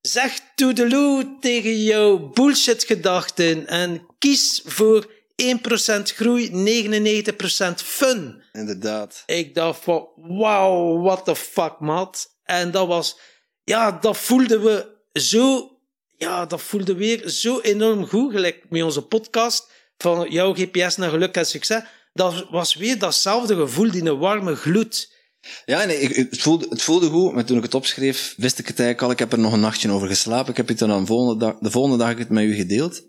[0.00, 3.66] Zeg toedeloe tegen jouw bullshit-gedachten.
[3.66, 5.10] En kies voor
[5.42, 8.42] 1% groei, 99% fun.
[8.52, 9.22] Inderdaad.
[9.26, 12.36] Ik dacht van, wauw, what the fuck, maat.
[12.44, 13.18] En dat was,
[13.64, 15.70] ja, dat voelden we zo,
[16.16, 19.76] ja, dat voelde weer zo enorm goed, gelijk met onze podcast.
[19.98, 24.54] van jouw GPS naar geluk en succes, dat was weer datzelfde gevoel, die een warme
[24.54, 25.16] gloed.
[25.64, 28.66] Ja, nee, ik, het, voelde, het voelde goed, maar toen ik het opschreef, wist ik
[28.66, 29.10] het eigenlijk al.
[29.10, 30.50] Ik heb er nog een nachtje over geslapen.
[30.50, 33.02] Ik heb het dan de volgende dag, de volgende dag het met u gedeeld.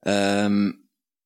[0.00, 0.72] Ehm,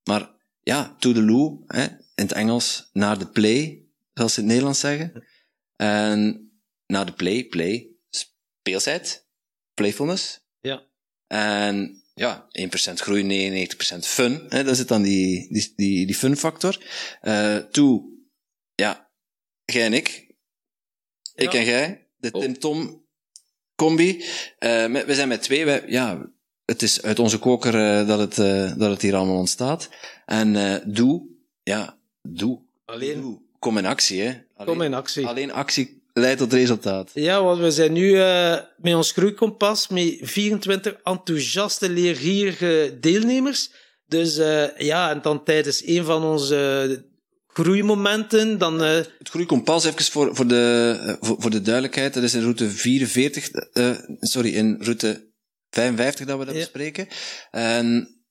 [0.03, 0.32] maar
[0.63, 5.27] ja, Toodaloo, hè, in het Engels, naar de play, zoals ze in het Nederlands zeggen.
[5.75, 6.47] En
[6.87, 9.27] naar de play, play, speelsheid,
[9.73, 10.39] playfulness.
[10.59, 10.87] Ja.
[11.27, 14.45] En ja, 1% groei, 99% fun.
[14.49, 16.83] Hè, daar zit dan die, die, die, die fun factor.
[17.21, 18.11] Eh toe,
[18.75, 19.11] ja,
[19.65, 20.35] jij en ik.
[21.35, 21.59] Ik Ja.
[21.59, 22.07] en jij.
[22.17, 22.41] De Oh.
[22.41, 23.05] Tim-Tom
[23.75, 24.23] combi.
[24.59, 25.65] Eh, met- we zijn met twee.
[25.65, 26.32] Wij, ja,
[26.65, 29.89] het is uit onze koker eh, dat, het, eh, dat het hier allemaal ontstaat.
[30.25, 31.27] En eh, doe,
[31.63, 32.59] ja, doe.
[32.85, 33.41] Alleen, Doe.
[33.59, 34.29] Kom in actie, hè.
[34.55, 35.27] Alleen, kom in actie.
[35.27, 37.11] alleen actie leidt tot resultaat.
[37.13, 38.11] Ja, want we zijn nu
[38.77, 43.71] met ons groeikompas met 24 enthousiaste leergierige deelnemers.
[44.07, 44.35] Dus
[44.77, 47.05] ja, en dan tijdens een van onze
[47.47, 48.79] groeimomenten, dan...
[48.79, 53.49] Het groeikompas, even voor, voor, de, voor, voor de duidelijkheid, dat is in route 44,
[53.49, 55.32] eh, sorry, in route
[55.73, 57.07] 55 dat we dat bespreken.
[57.51, 57.85] En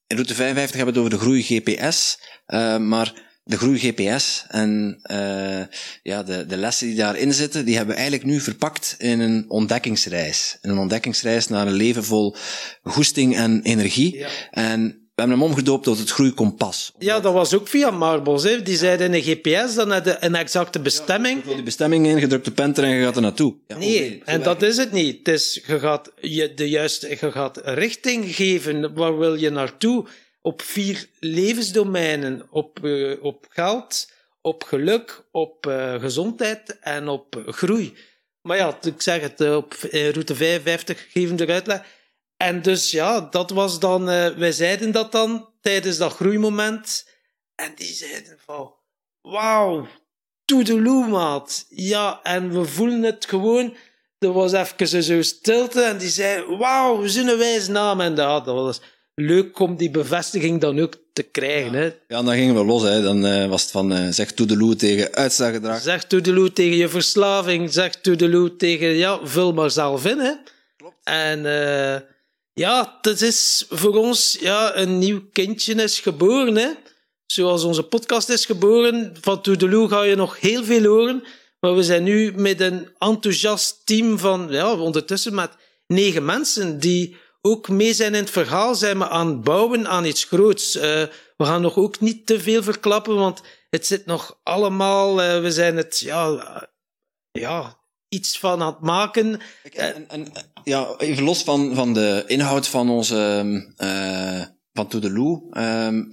[0.06, 4.44] in route 55 hebben we het over de groei GPS, eh, maar de groei GPS
[4.48, 5.62] en eh,
[6.02, 9.44] ja, de, de lessen die daarin zitten, die hebben we eigenlijk nu verpakt in een
[9.50, 10.58] ontdekkingsreis.
[10.60, 12.36] Een ontdekkingsreis naar een leven vol
[12.82, 14.16] goesting en energie.
[14.16, 14.28] Ja.
[14.50, 16.92] En we hebben hem omgedoopt tot het groeikompas.
[16.98, 18.42] ja, dat was ook via Marbles.
[18.42, 18.62] Hè.
[18.62, 21.42] Die zeiden in een GPS, dan had je een exacte bestemming.
[21.44, 23.54] Vul die bestemming in, gedrukt de penter en je gaat er naartoe.
[23.66, 25.18] Ja, Nee, en dat is het niet.
[25.18, 28.94] Het is, je gaat je de juiste, je gaat richting geven.
[28.94, 30.06] Waar wil je naartoe?
[30.40, 32.46] Op vier levensdomeinen.
[32.50, 37.94] Op, eh, op geld, op geluk, op eh, gezondheid en op groei.
[38.42, 41.82] Maar ja, ik zeg het, eh, op route 55 geven de uitleg.
[42.42, 44.10] En dus ja, dat was dan...
[44.10, 47.08] eh, wij zeiden dat dan tijdens dat groeimoment.
[47.54, 48.72] En die zeiden van...
[49.20, 49.86] Wauw,
[50.44, 51.66] toedeloe, maat.
[51.68, 53.76] Ja, en we voelen het gewoon.
[54.18, 58.00] Er was even zo stilte en die zei, wauw, we zijn een wijze naam.
[58.00, 58.80] En ja, dat was
[59.14, 61.72] leuk om die bevestiging dan ook te krijgen.
[61.72, 61.84] Hè.
[61.84, 62.82] Ja, dan gingen we los.
[62.82, 63.02] Hè.
[63.02, 65.80] Dan eh, was het van eh, zeg toedeloe tegen uitslaggedrag.
[65.80, 67.72] Zeg toedeloe tegen je verslaving.
[67.72, 70.18] Zeg toedeloe tegen, ja, vul maar zelf in.
[70.18, 70.32] Hè.
[70.76, 70.96] Klopt.
[71.02, 72.00] En eh,
[72.52, 76.56] ja, het is voor ons, ja, een nieuw kindje is geboren.
[76.56, 76.68] Hè.
[77.26, 79.16] Zoals onze podcast is geboren.
[79.20, 81.24] Van Toedeloe ga je nog heel veel horen.
[81.60, 85.50] Maar we zijn nu met een enthousiast team van, ja, ondertussen met
[85.86, 90.04] negen mensen die ook mee zijn in het verhaal, zijn we aan het bouwen aan
[90.04, 90.76] iets groots.
[90.76, 91.02] Eh,
[91.36, 95.50] we gaan nog ook niet te veel verklappen, want het zit nog allemaal, eh, we
[95.50, 96.68] zijn het, ja,
[97.30, 97.81] ja,
[98.12, 99.40] iets van aan het maken.
[99.72, 100.32] En, en,
[100.64, 105.42] ja, even los van, van de inhoud van onze eh van Toedeloe.
[105.50, 106.04] ehm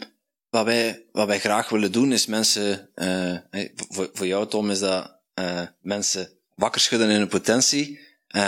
[0.50, 4.80] wat, wij, wat wij graag willen doen is mensen, eh, voor, voor jou Tom is
[4.80, 8.00] dat eh, mensen wakker schudden in hun potentie.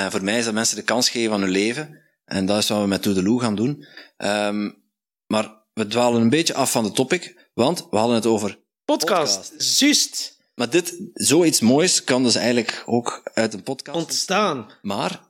[0.09, 1.99] Voor mij is dat mensen de kans geven aan hun leven.
[2.25, 3.85] En dat is wat we met Toedeloe gaan doen.
[4.17, 4.71] Ehm,
[5.27, 9.37] maar we dwalen een beetje af van de topic, want we hadden het over Podcast,
[9.37, 9.79] Podcast.
[9.79, 14.71] juist, Maar dit, zoiets moois kan dus eigenlijk ook uit een podcast ontstaan.
[14.81, 15.29] Maar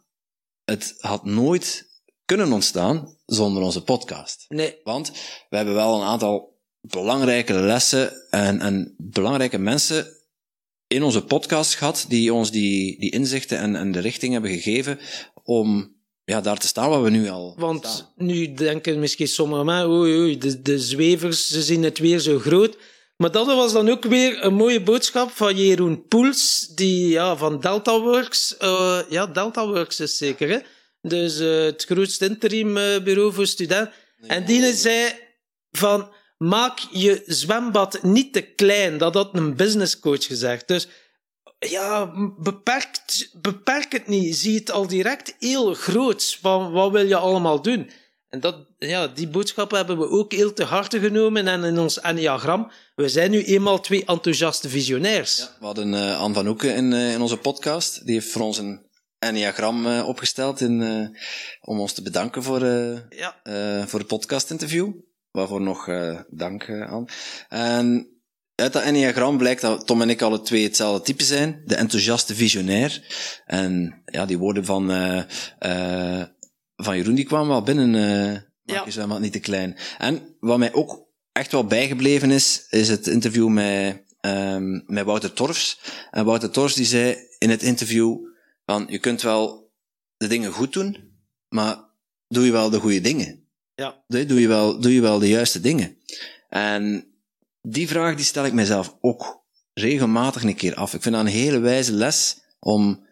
[0.65, 1.89] het had nooit
[2.25, 4.45] kunnen ontstaan zonder onze podcast.
[4.47, 5.11] Nee, Want
[5.49, 10.07] we hebben wel een aantal belangrijke lessen en, en belangrijke mensen
[10.87, 14.99] in onze podcast gehad die ons die, die inzichten en, en de richting hebben gegeven
[15.43, 18.09] om ja, daar te staan waar we nu al Want staan.
[18.15, 22.39] nu denken misschien sommigen mensen, oei, oei, de, de zwevers, ze zien het weer zo
[22.39, 22.77] groot.
[23.21, 27.59] Maar dat was dan ook weer een mooie boodschap van Jeroen Poels, die ja, van
[27.59, 30.59] DeltaWorks, eh ja, DeltaWorks is zeker, hè?
[31.01, 33.93] Dus eh, het grootste interimbureau voor studenten.
[34.27, 35.13] En die zei
[35.71, 38.97] van, maak je zwembad niet te klein.
[38.97, 40.67] Dat had een businesscoach gezegd.
[40.67, 40.87] Dus
[41.59, 42.87] ja, beperk,
[43.41, 44.35] beperk het niet.
[44.35, 46.37] Zie het al direct heel groot.
[46.41, 47.89] Van wat wil je allemaal doen?
[48.31, 51.47] En dat, ja, die boodschap hebben we ook heel te harte genomen.
[51.47, 55.49] En in ons enneagram, we zijn nu eenmaal twee enthousiaste visionairs.
[55.59, 58.05] We hadden eh Anne van Hoeken in, eh, in onze podcast.
[58.05, 58.85] Die heeft voor ons een
[59.19, 60.81] enneagram eh, opgesteld in,
[61.61, 62.65] om ons te bedanken voor,
[63.09, 63.35] Ja.
[63.87, 64.89] voor het podcastinterview.
[65.31, 65.89] Waarvoor nog
[66.29, 67.05] dank aan.
[67.49, 68.07] En
[68.55, 71.61] uit dat enneagram blijkt dat Tom en ik alle twee hetzelfde type zijn.
[71.65, 73.01] De enthousiaste visionair.
[73.45, 74.91] En ja, die woorden van,
[76.83, 77.95] van Jeroen die kwamen wel binnen.
[77.95, 78.81] eh Ja.
[78.85, 79.77] je zwembad niet te klein.
[79.97, 85.33] En wat mij ook echt wel bijgebleven is, is het interview met, ehm, met Wouter
[85.33, 85.79] Torfs.
[86.11, 88.17] En Wouter Torfs die zei in het interview
[88.65, 89.71] van, je kunt wel
[90.17, 90.97] de dingen goed doen,
[91.49, 91.79] maar
[92.27, 93.47] doe je wel de goede dingen?
[93.75, 94.03] Ja.
[94.07, 95.97] Doe je wel, doe je wel de juiste dingen?
[96.49, 97.05] En
[97.61, 100.93] die vraag die stel ik mezelf ook regelmatig een keer af.
[100.93, 103.05] Ik vind dat een hele wijze les om,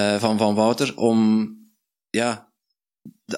[0.00, 1.50] uh, van, van Wouter om
[2.10, 2.52] ja,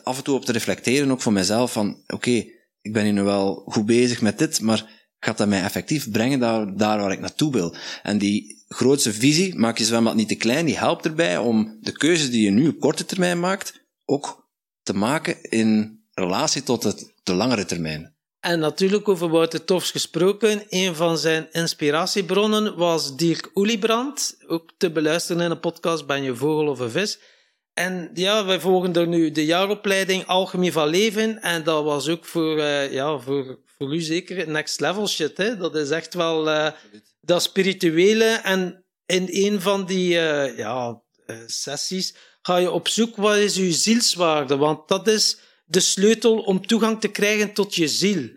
[0.02, 2.44] af en toe op te reflecteren, ook voor mezelf, van oké,
[2.80, 6.38] ik ben hier nu wel goed bezig met dit, maar gaat dat mij effectief brengen
[6.38, 7.74] daar, daar waar ik naartoe wil?
[8.02, 11.92] En die grootste visie, maak je zwembad niet te klein, die helpt erbij om de
[11.92, 14.48] keuzes die je nu op korte termijn maakt, ook
[14.82, 18.16] te maken in relatie tot het, de langere termijn.
[18.40, 20.62] En natuurlijk over Wouter Tofs gesproken.
[20.68, 24.36] Een van zijn inspiratiebronnen was Dirk Oeliebrand.
[24.46, 27.18] Ook te beluisteren in een podcast Ben je vogel of een vis.
[27.78, 31.42] En ja, wij volgen er nu de jaaropleiding Alchemie van Leven.
[31.42, 35.36] En dat was ook voor, uh, ja, voor, voor u zeker next level shit.
[35.36, 35.56] Hè?
[35.56, 36.70] Dat is echt wel uh,
[37.20, 38.24] dat spirituele.
[38.24, 41.02] En in een van die uh, ja,
[41.46, 44.56] sessies ga je op zoek wat is uw zielswaarde.
[44.56, 48.30] Want dat is de sleutel om toegang te krijgen tot je ziel.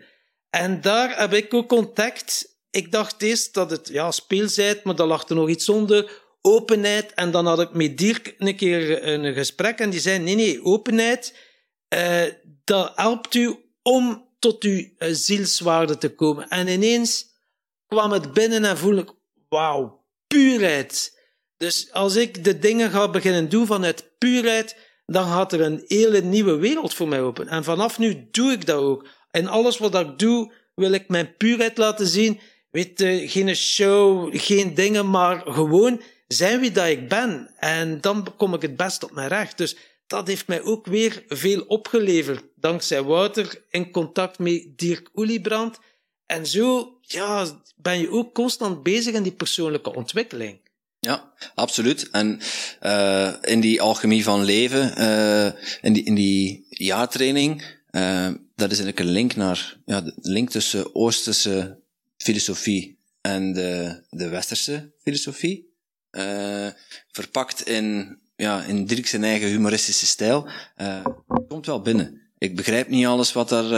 [0.50, 2.56] En daar heb ik ook contact.
[2.70, 6.21] Ik dacht eerst dat het ja, speelsheid, maar daar lag er nog iets onder.
[6.42, 7.14] Openheid.
[7.14, 10.64] En dan had ik met Dirk een keer een gesprek en die zei: nee, nee,
[10.64, 11.34] openheid,
[11.94, 12.22] uh,
[12.64, 16.48] dat helpt u om tot uw uh, zielswaarde te komen.
[16.48, 17.26] En ineens
[17.86, 19.14] kwam het binnen en voel ik:
[19.48, 21.20] wauw, puurheid.
[21.56, 24.76] Dus als ik de dingen ga beginnen doen vanuit puurheid,
[25.06, 27.48] dan gaat er een hele nieuwe wereld voor mij open.
[27.48, 29.06] En vanaf nu doe ik dat ook.
[29.30, 32.40] En alles wat ik doe, wil ik mijn puurheid laten zien.
[32.70, 36.00] Weet je, geen show, geen dingen, maar gewoon
[36.32, 37.50] zijn wie dat ik ben.
[37.56, 39.58] En dan kom ik het best op mijn recht.
[39.58, 42.44] Dus dat heeft mij ook weer veel opgeleverd.
[42.56, 45.78] Dankzij Wouter in contact met Dirk Oeliebrand.
[46.26, 50.60] En zo ja, ben je ook constant bezig in die persoonlijke ontwikkeling.
[51.00, 52.10] Ja, absoluut.
[52.10, 52.40] En
[52.82, 55.46] uh, in die alchemie van leven, uh,
[55.80, 60.50] in, die, in die jaartraining, uh, dat is eigenlijk een link naar, ja, de link
[60.50, 61.80] tussen Oosterse
[62.16, 65.71] filosofie en de, de Westerse filosofie.
[67.10, 70.48] Verpakt in, ja, in Dirk zijn eigen humoristische stijl.
[71.48, 72.20] komt wel binnen.
[72.38, 73.68] Ik begrijp niet alles wat er,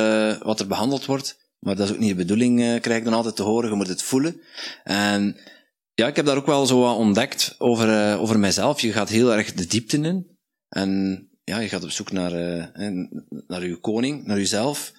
[0.44, 3.36] wat er behandeld wordt, maar dat is ook niet de bedoeling, krijg ik dan altijd
[3.36, 3.70] te horen.
[3.70, 4.40] Je moet het voelen.
[4.84, 5.36] En
[5.94, 8.80] ja, ik heb daar ook wel zo wat ontdekt over, over mijzelf.
[8.80, 10.38] Je gaat heel erg de diepte in.
[10.68, 12.32] En ja, je gaat op zoek naar,
[13.46, 14.92] naar je koning, naar jezelf.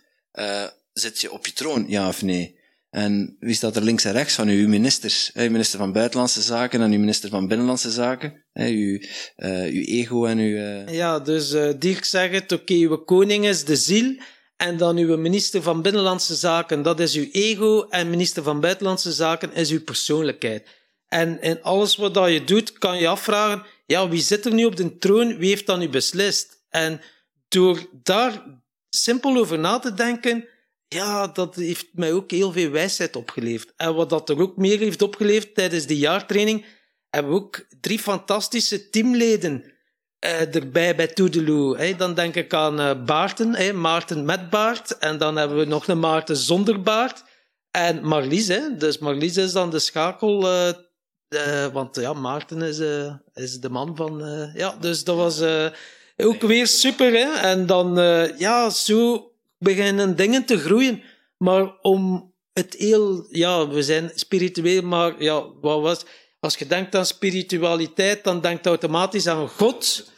[0.94, 2.60] Zit je op je troon, ja of nee?
[2.96, 4.62] En wie staat er links en rechts van u?
[4.62, 5.32] Uw ministers.
[5.34, 8.44] Uw minister van Buitenlandse Zaken en uw minister van Binnenlandse Zaken.
[8.54, 9.00] Uw,
[9.70, 10.92] uw ego en uw...
[10.92, 14.16] Ja, dus Dirk zegt oké, uw koning is de ziel.
[14.58, 17.88] En dan uw minister van Binnenlandse Zaken, dat is uw ego.
[17.90, 20.68] En minister van Buitenlandse Zaken is uw persoonlijkheid.
[21.08, 24.66] En in alles wat dat je doet, kan je afvragen, ja, wie zit er nu
[24.66, 25.38] op de troon?
[25.38, 26.66] Wie heeft dat nu beslist?
[26.70, 27.02] En
[27.48, 28.44] door daar
[28.90, 30.48] simpel over na te denken,
[30.96, 33.74] ja, dat heeft mij ook heel veel wijsheid opgeleverd.
[33.78, 36.66] En wat dat er ook meer heeft opgeleverd tijdens die jaartraining,
[37.10, 39.64] hebben we ook drie fantastische teamleden
[40.26, 41.96] uh, erbij bij Toedeloe.
[41.98, 44.98] Dan denk ik aan uh, Baarten, Maarten met baard.
[44.98, 47.24] En dan hebben we nog een Maarten zonder baard.
[47.72, 48.78] En Marlies, hè.
[48.78, 50.70] dus Marlies is dan de schakel uh,
[51.30, 52.80] uh, want ja, Maarten is,
[53.34, 54.24] is de man van.
[54.54, 55.42] Ja, dus dat was
[56.18, 57.12] ook weer super.
[57.12, 57.34] Hè?
[57.34, 57.96] En dan,
[58.38, 59.30] ja, zo
[59.66, 61.04] beginnen dingen te groeien.
[61.38, 63.28] Maar om het heel.
[63.30, 66.06] Ja, we zijn spiritueel, maar ja, wat was.
[66.40, 70.12] Als je denkt aan spiritualiteit, dan denkt je automatisch aan God.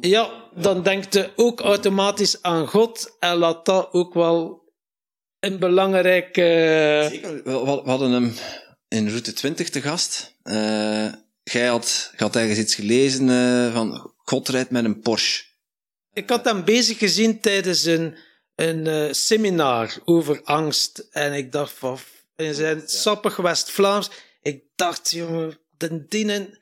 [0.00, 3.16] Ja, dan denkt je ook automatisch aan God.
[3.18, 4.62] En laat dat ook wel
[5.40, 6.34] een belangrijk.
[6.34, 7.42] Zeker.
[7.44, 8.34] We, hadden hem
[8.88, 10.36] in route 20 te gast.
[10.44, 15.44] Uh, jij had, had ergens iets gelezen uh, van God rijdt met een Porsche.
[16.12, 18.16] Ik had hem bezig gezien tijdens een,
[18.62, 21.08] een uh, seminar over angst.
[21.10, 21.98] En ik dacht van,
[22.36, 24.10] in zijn sappig West-Vlaams,
[24.42, 26.60] ik dacht, jongen, de dienen...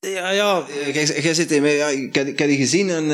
[0.00, 0.66] Ja, ja.
[0.92, 3.04] Jij zit in, ja, ik, heb, ik heb die gezien en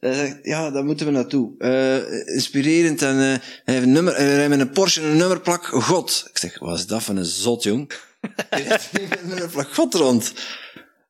[0.00, 1.54] uh, ja, daar moeten we naartoe.
[1.58, 6.26] Uh, inspirerend en uh, hij een nummer, hij met een Porsche een nummerplak God.
[6.30, 7.92] Ik zeg, wat is dat van een zot, jong?
[8.50, 10.32] een plak God rond.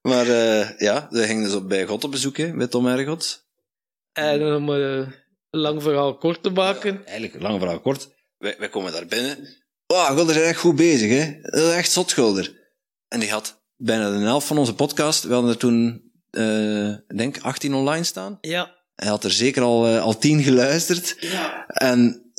[0.02, 0.26] Maar
[0.78, 3.44] ja, we gingen dus op bij God op bezoek, hè, met Tom Ergot.
[4.12, 4.70] En om
[5.56, 6.92] lang verhaal kort te maken.
[6.92, 8.08] Ja, eigenlijk, lang verhaal kort.
[8.38, 9.64] Wij, wij komen daar binnen.
[9.86, 11.40] Oh, Gulder is echt goed bezig, hè.
[11.40, 12.54] Dat is echt zot, Gulder.
[13.08, 15.24] En die had bijna de helft van onze podcast.
[15.24, 18.38] We hadden er toen, uh, denk 18 online staan.
[18.40, 18.74] Ja.
[18.94, 21.16] Hij had er zeker al, uh, al 10 geluisterd.
[21.20, 21.66] Ja.
[21.66, 22.30] En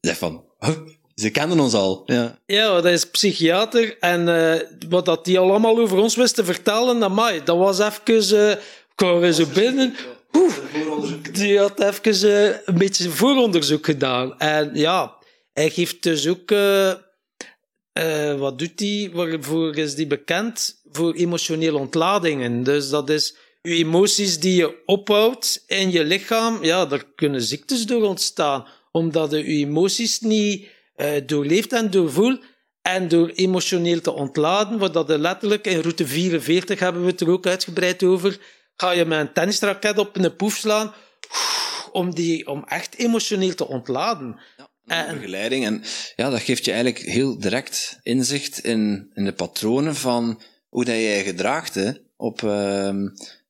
[0.00, 0.76] zeg van, huh?
[1.14, 2.02] Ze kenden ons al.
[2.06, 3.98] Ja, ja dat is psychiater.
[3.98, 4.54] En uh,
[4.88, 8.48] wat dat die allemaal over ons wist te vertellen, amai, dat was even...
[8.48, 8.56] Uh,
[8.94, 9.94] kwamen zo binnen...
[11.32, 14.38] Die had even uh, een beetje vooronderzoek gedaan.
[14.38, 15.16] En ja,
[15.52, 16.90] hij geeft dus ook, eh,
[17.92, 19.10] eh, wat doet hij?
[19.12, 20.80] Waarvoor is die bekend?
[20.92, 22.62] Voor emotionele ontladingen.
[22.62, 26.64] Dus dat is je emoties die je ophoudt in je lichaam.
[26.64, 28.66] Ja, daar kunnen ziektes door ontstaan.
[28.92, 32.40] Omdat je je emoties niet uh, doorleeft en doorvoelt.
[32.82, 37.30] En door emotioneel te ontladen, wat dat letterlijk in route 44 hebben we het er
[37.30, 38.38] ook uitgebreid over,
[38.80, 40.92] ga je met een tennisraket op een poef slaan
[41.92, 44.40] om, die, om echt emotioneel te ontladen.
[44.56, 45.64] Ja, en, begeleiding.
[45.64, 45.82] En
[46.16, 50.94] ja, dat geeft je eigenlijk heel direct inzicht in, in de patronen van hoe dat
[50.94, 52.92] jij gedraagt hè, op uh,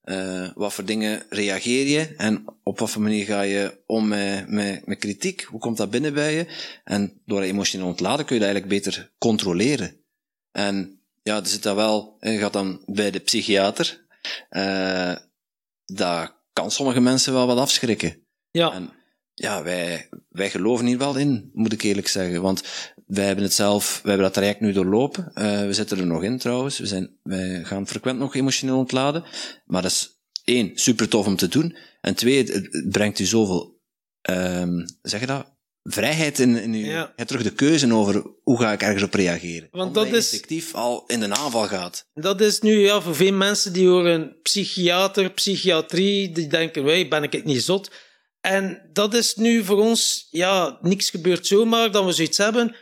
[0.05, 4.49] uh, wat voor dingen reageer je en op wat voor manier ga je om met,
[4.49, 5.43] met, met kritiek.
[5.43, 6.47] Hoe komt dat binnen bij je?
[6.85, 9.97] En door emotioneel ontladen kun je dat eigenlijk beter controleren.
[10.53, 14.09] En ja, er zit dat wel, je gaat dan bij de psychiater.
[14.51, 15.17] Uh,
[15.85, 18.27] dat kan sommige mensen wel wat afschrikken.
[18.51, 18.73] Ja.
[18.73, 18.91] En
[19.35, 22.43] ja, wij, wij geloven hier wel in, moet ik eerlijk zeggen.
[22.43, 22.63] Want
[23.07, 25.33] wij hebben het zelf, wij hebben dat traject nu doorlopen.
[25.35, 26.79] Uh, we zitten er nog in trouwens.
[26.79, 29.25] We zijn, wij gaan frequent nog emotioneel ontladen.
[29.65, 31.77] Maar dat is één, super tof om te doen.
[32.01, 33.81] En twee, het, het brengt u zoveel,
[34.31, 35.59] um, zeg je dat?
[35.93, 36.75] Vrijheid in, in.
[36.75, 37.01] Ja.
[37.01, 39.69] Je hebt terug de keuze over hoe ga ik ergens op reageren.
[39.71, 42.09] Want dat is effectief al in de aanval gaat.
[42.15, 47.23] Dat is nu ja, voor veel mensen die horen psychiater, psychiatrie, die denken, wij ben
[47.23, 47.91] ik het niet zot.
[48.41, 52.77] En dat is nu voor ons, ja, niks gebeurt zomaar dat we zoiets hebben.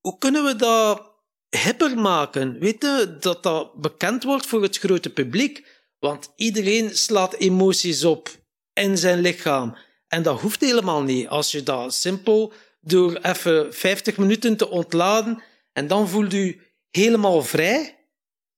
[0.00, 1.12] Hoe kunnen we dat
[1.48, 2.58] hipper maken?
[2.58, 5.66] Weet je, dat dat bekend wordt voor het grote publiek.
[5.98, 8.28] Want iedereen slaat emoties op
[8.72, 9.76] in zijn lichaam.
[10.14, 11.28] En dat hoeft helemaal niet.
[11.28, 17.42] Als je dat simpel door even 50 minuten te ontladen en dan voelt u helemaal
[17.42, 17.98] vrij.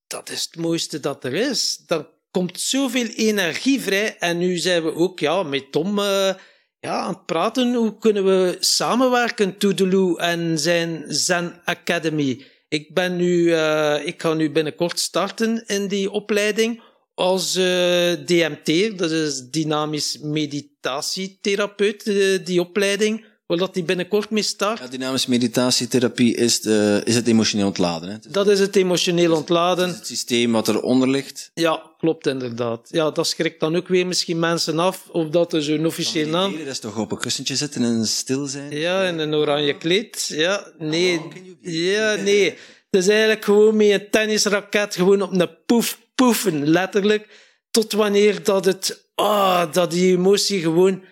[0.07, 1.83] Dat is het mooiste dat er is.
[1.87, 4.17] Dan komt zoveel energie vrij.
[4.19, 6.35] En nu zijn we ook ja, met Tom uh,
[6.81, 7.75] ja, aan het praten.
[7.75, 12.45] Hoe kunnen we samenwerken, Toedeloe en zijn Zen Academy?
[12.69, 16.83] Ik, ben nu, uh, ik ga nu binnenkort starten in die opleiding
[17.15, 17.65] als uh,
[18.13, 24.79] DMT, dat is dynamisch meditatietherapeut, uh, die opleiding, waar dat die binnenkort mee start.
[24.79, 28.11] Ja, dynamische meditatietherapie is, de, is het emotioneel ontladen.
[28.11, 28.17] Hè?
[28.29, 29.87] Dat is het emotioneel ontladen.
[29.87, 31.51] Het, het systeem wat eronder ligt.
[31.55, 32.89] Ja, klopt inderdaad.
[32.91, 36.59] Ja, dat schrikt dan ook weer misschien mensen af, of dat er zo'n officieel naam...
[36.59, 38.71] Dat is toch op een kussentje zitten en stil zijn?
[38.71, 40.27] Ja, in een oranje kleed.
[40.29, 41.21] Ja, nee.
[41.61, 42.45] Ja, nee.
[42.91, 47.43] Het is eigenlijk gewoon met een tennisraket gewoon op een poef poefen, letterlijk.
[47.71, 51.05] Tot wanneer dat het, ah, dat die emotie gewoon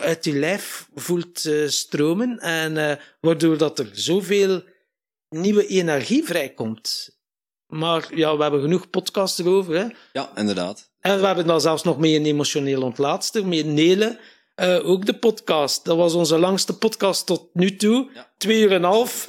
[0.00, 2.38] uit je lijf voelt uh, stromen.
[2.38, 4.62] En uh, waardoor dat er zoveel
[5.28, 7.18] nieuwe energie vrijkomt.
[7.66, 9.74] Maar ja, we hebben genoeg podcasts erover.
[9.74, 9.86] Hè?
[10.12, 10.90] Ja, inderdaad.
[11.00, 14.18] En we hebben dan zelfs nog mee een emotioneel ontlaatster, met Nele.
[14.60, 15.84] Uh, ook de podcast.
[15.84, 18.10] Dat was onze langste podcast tot nu toe.
[18.14, 18.30] Ja.
[18.38, 19.28] Twee uur en een half.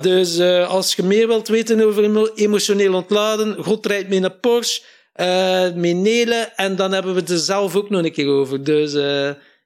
[0.00, 4.82] Dus uh, als je meer wilt weten over emotioneel ontladen, God rijdt mee naar Porsche,
[5.16, 8.64] uh, met Nelen, en dan hebben we het er zelf ook nog een keer over.
[8.64, 8.92] Dus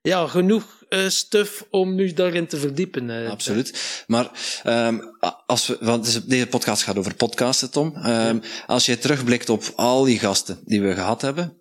[0.02, 0.64] ja, genoeg
[1.08, 3.28] stuff om nu daarin te verdiepen.
[3.30, 4.04] Absoluut.
[4.06, 4.30] Maar
[4.66, 7.96] um, als we, want deze podcast gaat over podcasten, Tom.
[7.96, 8.40] Um, ja.
[8.66, 11.56] Als je terugblikt op al die gasten die we gehad hebben,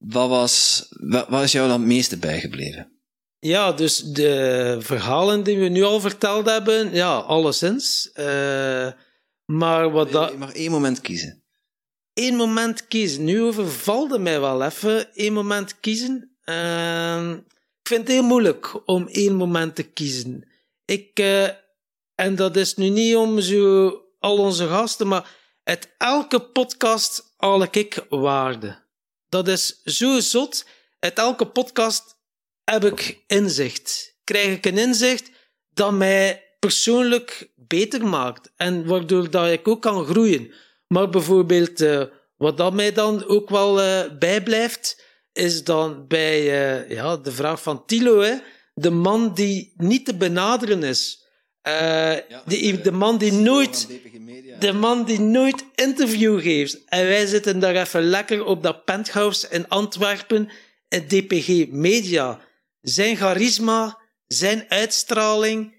[0.00, 3.00] wat was, wat, wat is jou dan het meeste bijgebleven?
[3.38, 8.10] Ja, dus de verhalen die we nu al verteld hebben, ja, alleszins.
[8.14, 8.90] Uh,
[9.44, 10.30] maar wat dat...
[10.30, 11.44] Je mag één moment kiezen.
[12.14, 13.24] Eén moment kiezen.
[13.24, 16.36] Nu overvalde mij wel even één moment kiezen.
[16.44, 17.30] Uh,
[17.80, 20.48] ik vind het heel moeilijk om één moment te kiezen.
[20.84, 21.48] Ik, uh,
[22.14, 27.62] en dat is nu niet om zo al onze gasten, maar uit elke podcast haal
[27.62, 28.88] ik waarde.
[29.30, 30.64] Dat is zo zot.
[30.98, 32.16] Uit elke podcast
[32.64, 34.14] heb ik inzicht.
[34.24, 35.30] Krijg ik een inzicht
[35.70, 38.52] dat mij persoonlijk beter maakt.
[38.56, 40.52] En waardoor dat ik ook kan groeien.
[40.86, 42.04] Maar bijvoorbeeld, uh,
[42.36, 47.62] wat dat mij dan ook wel uh, bijblijft, is dan bij uh, ja, de vraag
[47.62, 48.34] van Tilo, hè,
[48.74, 51.24] de man die niet te benaderen is.
[51.62, 53.88] Ja, de, de man die nooit
[54.58, 56.84] de man die nooit interview geeft.
[56.84, 60.50] En wij zitten daar even lekker op dat penthouse in Antwerpen,
[60.88, 62.40] in DPG Media.
[62.80, 65.74] Zijn charisma, zijn uitstraling,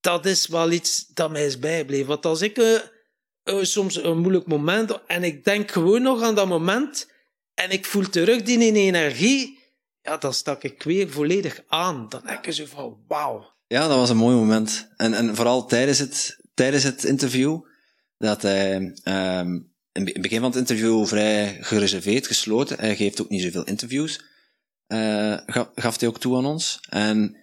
[0.00, 2.06] dat is wel iets dat mij is bijgebleven.
[2.06, 2.80] Want als ik uh,
[3.44, 7.10] uh, soms een moeilijk moment, en ik denk gewoon nog aan dat moment,
[7.54, 9.58] en ik voel terug die energie,
[10.02, 12.08] ja, dan stak ik weer volledig aan.
[12.08, 13.53] Dan denk ik zo van, wauw.
[13.74, 14.88] Ja, dat was een mooi moment.
[14.96, 17.60] En, en vooral tijdens het, tijdens het interview,
[18.18, 22.78] dat hij um, in het begin van het interview vrij gereserveerd, gesloten.
[22.78, 24.24] Hij geeft ook niet zoveel interviews.
[24.88, 25.38] Uh,
[25.74, 26.78] gaf hij ook toe aan ons.
[26.88, 27.36] En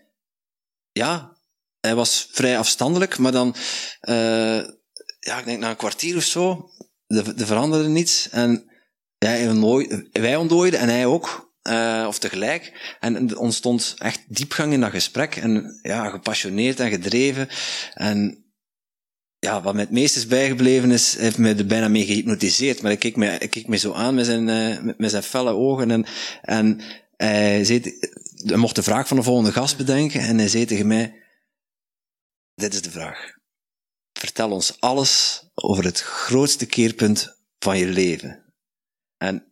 [0.92, 1.38] ja,
[1.80, 3.56] hij was vrij afstandelijk, maar dan,
[4.00, 4.64] eh,
[5.20, 6.70] ja, ik denk na een kwartier of zo,
[7.08, 8.30] er, er veranderde niets.
[8.30, 8.72] En
[10.12, 12.96] wij ontdooiden en hij ook, eh, of tegelijk.
[13.00, 15.36] En ontstond echt diepgang in dat gesprek.
[15.36, 17.50] En ja, gepassioneerd en gedreven.
[17.94, 18.46] En
[19.40, 22.82] ja, wat mij het meest is bijgebleven is, heeft me er bijna mee gehypnotiseerd.
[22.82, 25.52] Maar ik keek me, ik keek me zo aan met zijn, eh, met, zijn felle
[25.52, 25.92] ogen.
[25.92, 26.06] En,
[26.42, 26.82] en
[27.18, 28.00] hij, zei,
[28.46, 30.20] hij mocht de vraag van de volgende gast bedenken.
[30.20, 31.24] En hij zei tegen mij,
[32.56, 33.40] dit is de vraag.
[34.20, 38.54] Vertel ons alles over het grootste keerpunt van je leven.
[39.18, 39.51] En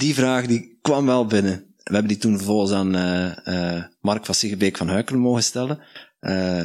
[0.00, 1.74] die vraag die kwam wel binnen.
[1.76, 5.82] We hebben die toen vervolgens aan eh, eh, Mark van Siegebeek van Huikelen mogen stellen.
[6.20, 6.64] Eh,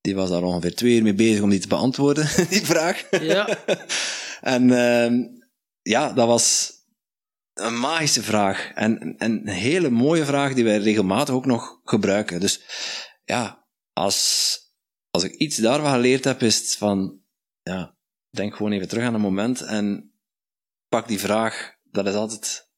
[0.00, 3.06] die was daar ongeveer twee uur mee bezig om die te beantwoorden, die vraag.
[3.10, 3.58] Ja.
[4.56, 5.22] en ehm,
[5.82, 6.72] ja, dat was
[7.54, 8.70] een magische vraag.
[8.74, 12.40] En, en een hele mooie vraag die wij regelmatig ook nog gebruiken.
[12.40, 12.60] Dus
[13.24, 14.58] ja, als,
[15.10, 17.20] als ik iets daarvan geleerd heb, is het van,
[17.62, 17.96] ja,
[18.30, 20.12] denk gewoon even terug aan een moment en
[20.88, 21.73] pak die vraag.
[21.94, 22.68] Dat is altijd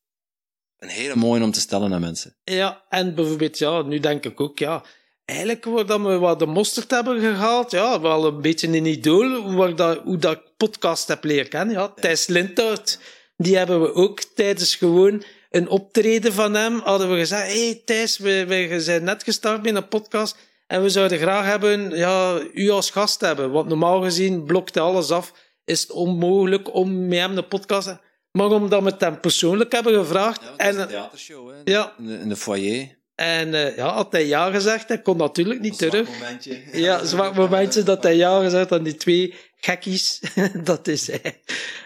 [0.78, 2.36] een hele mooie om te stellen aan mensen.
[2.44, 4.84] Ja, en bijvoorbeeld, ja, nu denk ik ook, ja,
[5.24, 9.54] eigenlijk waar dat we wat de mosterd hebben gehaald, ja, wel een beetje een idool,
[9.54, 12.98] waar dat, hoe dat ik podcast heb leren kennen, ja, Thijs Lindhout,
[13.36, 17.82] die hebben we ook tijdens gewoon een optreden van hem, hadden we gezegd, hé hey,
[17.84, 20.36] Thijs, we, we zijn net gestart met een podcast
[20.66, 25.10] en we zouden graag hebben, ja, u als gast hebben, want normaal gezien blokte alles
[25.10, 25.32] af,
[25.64, 28.05] is het onmogelijk om met hem een podcast te
[28.37, 31.55] maar omdat we het hem persoonlijk hebben gevraagd, en, een theatershow, hè?
[31.64, 31.93] Ja.
[31.99, 32.99] In de, foyer.
[33.14, 36.09] en eh, ja, had hij ja gezegd, hij kon natuurlijk niet terug.
[36.09, 36.62] momentje.
[36.87, 40.20] Ja, zwak momentje dat hij ja gezegd aan die twee gekkies.
[40.64, 41.41] dat is hij.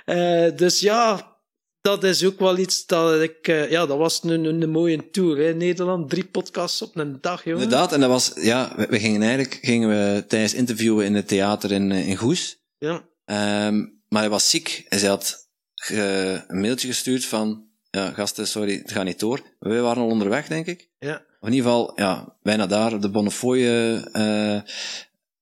[0.05, 1.36] Eh, dus ja,
[1.80, 3.48] dat is ook wel iets dat ik...
[3.48, 5.38] eh, ja, dat was een, een, een mooie tour.
[5.38, 5.55] Hè.
[5.55, 7.62] Nederland, drie podcasts op een dag, jongen.
[7.62, 11.28] Inderdaad, en dat was, ja, we, we gingen eigenlijk, gingen we tijdens interviewen in het
[11.28, 12.59] theater in, in Goes.
[12.78, 13.09] Ja.
[13.24, 13.78] Ehm,
[14.09, 15.48] maar hij was ziek ze had
[15.88, 19.40] een mailtje gestuurd van, ja, gasten, sorry, het gaat niet door.
[19.58, 20.88] We waren al onderweg, denk ik.
[20.98, 21.14] Ja.
[21.40, 23.64] Of in ieder geval, ja, bijna daar, de Bonnefoy,
[24.12, 24.60] eh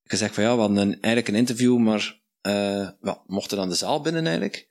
[0.03, 2.53] gezegd van, ja, we hadden een, eigenlijk een interview, maar eh
[3.01, 4.67] ja, we mochten dan de zaal binnen eigenlijk.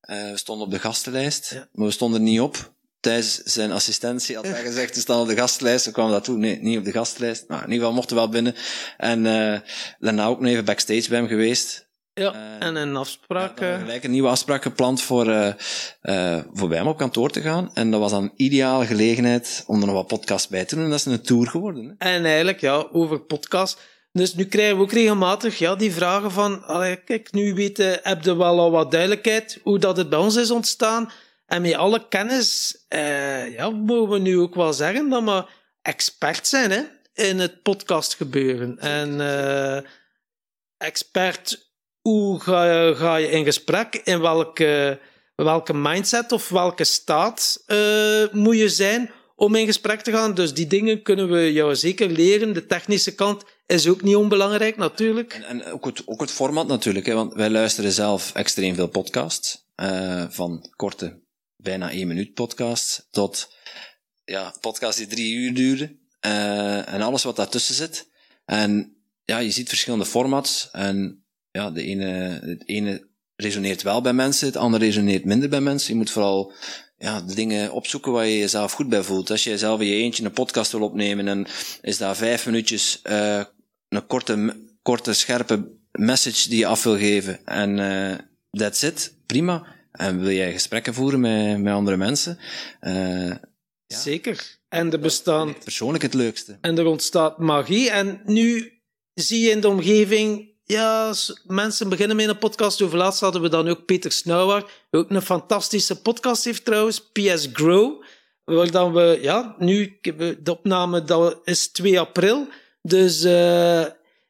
[0.00, 1.68] Eh, we stonden op de gastenlijst, Ja.
[1.72, 2.74] maar we stonden er niet op.
[3.00, 5.84] Thijs zijn assistentie had hij gezegd, we staan op de gastenlijst.
[5.84, 7.44] We kwamen dat toe, nee, niet op de gastenlijst.
[7.48, 8.54] Maar in ieder geval mochten we wel binnen.
[8.96, 9.60] En eh
[9.98, 11.88] daarna ook nog even backstage bij hem geweest.
[12.14, 12.32] Ja.
[12.32, 13.58] Eh, en een Ja, afspraak...
[13.58, 17.40] we eh, gelijk een nieuwe afspraak gepland voor, eh, voor bij hem op kantoor te
[17.40, 17.70] gaan.
[17.74, 20.84] En dat was dan een ideale gelegenheid om er nog wat podcast bij te doen.
[20.84, 21.84] En dat is een tour geworden.
[21.98, 22.14] Hè?
[22.14, 23.80] En eigenlijk, ja, over podcast.
[24.12, 26.64] Dus nu krijgen we ook regelmatig ja, die vragen van...
[26.64, 30.36] Allee, kijk, nu weten, heb je wel al wat duidelijkheid hoe dat het bij ons
[30.36, 31.10] is ontstaan.
[31.46, 32.76] En met alle kennis
[33.56, 35.44] ja, mogen we nu ook wel zeggen dat we
[35.82, 36.82] expert zijn hè,
[37.14, 38.78] in het podcast gebeuren.
[38.78, 39.20] En
[40.78, 41.71] expert,
[42.02, 43.94] hoe ga je, in gesprek?
[44.04, 45.00] In welke,
[45.34, 50.34] welke mindset of welke staat eh, moet je zijn om in gesprek te gaan?
[50.34, 52.52] Dus die dingen kunnen we jou zeker leren.
[52.52, 55.32] De technische kant is ook niet onbelangrijk, natuurlijk.
[55.32, 57.06] En, en ook, het, ook het format natuurlijk.
[57.06, 57.14] Hè?
[57.14, 59.66] Want wij luisteren zelf extreem veel podcasts.
[59.74, 61.22] eh, van korte,
[61.56, 63.54] bijna één minuut podcasts, tot
[64.24, 66.00] ja, podcasts die drie uur duren.
[66.20, 68.10] eh, en alles wat daartussen zit.
[68.44, 70.68] En ja, je ziet verschillende formats.
[70.72, 71.21] En
[71.52, 72.04] ja, de ene,
[72.44, 75.92] het ene resoneert wel bij mensen, het andere resoneert minder bij mensen.
[75.92, 76.52] Je moet vooral
[76.98, 79.30] ja, de dingen opzoeken waar je jezelf goed bij voelt.
[79.30, 81.46] Als je zelf in je eentje een podcast wil opnemen en
[81.80, 83.44] is daar vijf minuutjes eh,
[83.88, 88.18] een korte, korte, scherpe message die je af wil geven en eh
[88.50, 89.66] that's it, prima.
[89.92, 92.38] En wil jij gesprekken voeren met, met andere mensen?
[92.80, 93.34] eh,
[93.86, 94.58] Zeker.
[94.68, 96.58] En er bestaan persoonlijk het leukste.
[96.60, 97.90] En er ontstaat magie.
[97.90, 98.72] En nu
[99.14, 101.14] zie je in de omgeving, ja,
[101.46, 102.82] mensen beginnen met een podcast.
[102.82, 107.48] Over laatst hadden we dan ook Peter Snauwaard, ook een fantastische podcast heeft trouwens, PS
[107.52, 108.02] Grow.
[108.44, 112.48] Waar dan we, ja, nu, de opname dat is 2 april.
[112.82, 113.84] Dus eh,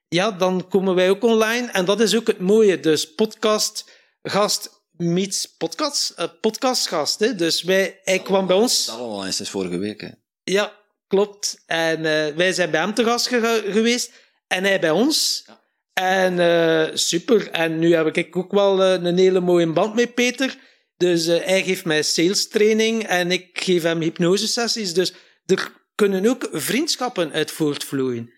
[0.09, 1.71] ja, dan komen wij ook online.
[1.71, 2.81] En dat is ook het mooie.
[2.81, 3.91] Dus podcast,
[4.23, 7.19] gast meets podcast, eh, podcastgast.
[7.21, 7.35] Hè.
[7.35, 8.87] Dus wij, hij kwam bij ons.
[8.87, 10.01] Dat al eens sinds vorige week.
[10.01, 10.09] Hè.
[10.45, 10.73] Ja,
[11.09, 11.63] klopt.
[11.67, 14.13] En eh, wij zijn bij hem te gast ge- geweest
[14.47, 15.45] en hij bij ons.
[15.47, 15.61] Ja.
[15.93, 17.51] En eh, super.
[17.51, 20.57] En nu heb ik ook wel eh, een hele mooie band met Peter.
[20.97, 24.95] Dus eh, hij geeft mij sales training en ik geef hem hypnosesessies.
[24.95, 25.13] Dus
[25.47, 28.33] er kunnen ook vriendschappen uit voortvloeien.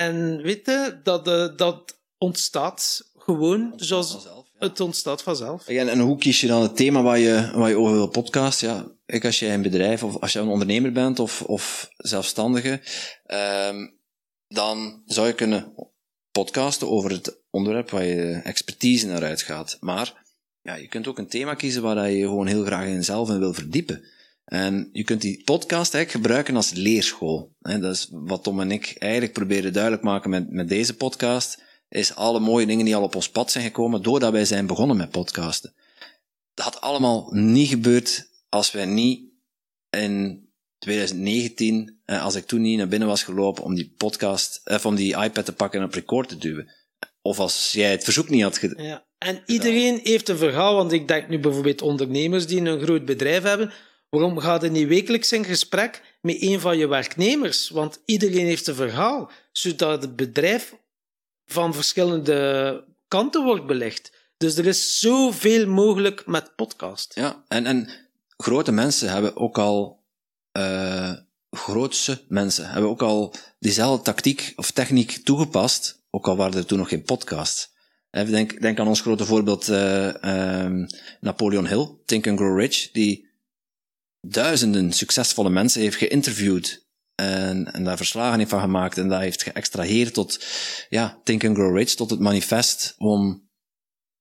[0.00, 1.24] En weet je, dat,
[1.58, 4.66] dat ontstaat gewoon zoals Vanzelf, ja.
[4.66, 5.68] het ontstaat vanzelf.
[5.68, 8.68] En, en hoe kies je dan het thema waar je, waar je over wil podcasten?
[8.68, 12.80] Ja, ik als jij een bedrijf of als je een ondernemer bent of, of zelfstandige,
[13.24, 13.86] ehm,
[14.48, 15.74] dan zou je kunnen
[16.42, 19.76] podcasten over het onderwerp waar je expertise naar uitgaat.
[19.80, 20.24] Maar
[20.62, 23.38] ja, je kunt ook een thema kiezen waar je gewoon heel graag in zelf in
[23.38, 24.04] wil verdiepen.
[24.44, 27.52] En je kunt die podcast eigenlijk gebruiken als leerschool.
[27.58, 31.62] Dat is wat Tom en ik eigenlijk proberen duidelijk maken met, met deze podcast.
[31.88, 34.96] Is alle mooie dingen die al op ons pad zijn gekomen doordat wij zijn begonnen
[34.96, 35.74] met podcasten.
[36.54, 39.20] Dat had allemaal niet gebeurd als wij niet
[39.90, 40.45] in
[40.78, 44.94] 2019, eh, als ik toen niet naar binnen was gelopen om die podcast, of om
[44.94, 46.74] die iPad te pakken en op record te duwen.
[47.22, 48.84] Of als jij het verzoek niet had gedaan.
[48.84, 49.04] Ja.
[49.18, 53.42] En iedereen heeft een verhaal, want ik denk nu bijvoorbeeld ondernemers die een groot bedrijf
[53.42, 53.72] hebben.
[54.10, 57.68] Waarom gaat er niet wekelijks in gesprek met een van je werknemers?
[57.68, 60.74] Want iedereen heeft een verhaal, zodat het bedrijf
[61.46, 64.12] van verschillende kanten wordt belicht.
[64.36, 67.14] Dus er is zoveel mogelijk met podcast.
[67.14, 67.88] Ja, en, en
[68.36, 69.95] grote mensen hebben ook al,
[70.56, 71.12] uh,
[71.50, 76.78] grootse mensen hebben ook al diezelfde tactiek of techniek toegepast, ook al waren er toen
[76.78, 77.74] nog geen podcasts.
[78.10, 80.06] Denk, denk aan ons grote voorbeeld uh,
[80.64, 80.86] um,
[81.20, 83.28] Napoleon Hill, Think and Grow Rich, die
[84.20, 89.42] duizenden succesvolle mensen heeft geïnterviewd en, en daar verslagen heeft van gemaakt en dat heeft
[89.42, 90.46] geëxtraheerd tot
[90.88, 93.48] ja, Think and Grow Rich, tot het manifest om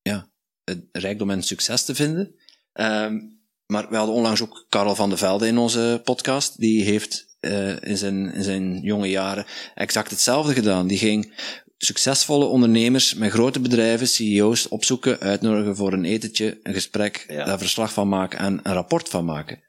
[0.02, 0.32] ja,
[0.64, 2.36] het rijkdom en succes te vinden.
[2.74, 3.35] Um,
[3.68, 6.60] maar we hadden onlangs ook Karel van de Velde in onze podcast.
[6.60, 9.46] Die heeft uh, in, zijn, in zijn jonge jaren
[9.76, 10.88] exact hetzelfde gedaan.
[10.88, 11.34] Die ging
[11.78, 17.46] succesvolle ondernemers met grote bedrijven, CEO's, opzoeken, uitnodigen voor een etentje, een gesprek, ja.
[17.46, 19.64] daar verslag van maken en een rapport van maken.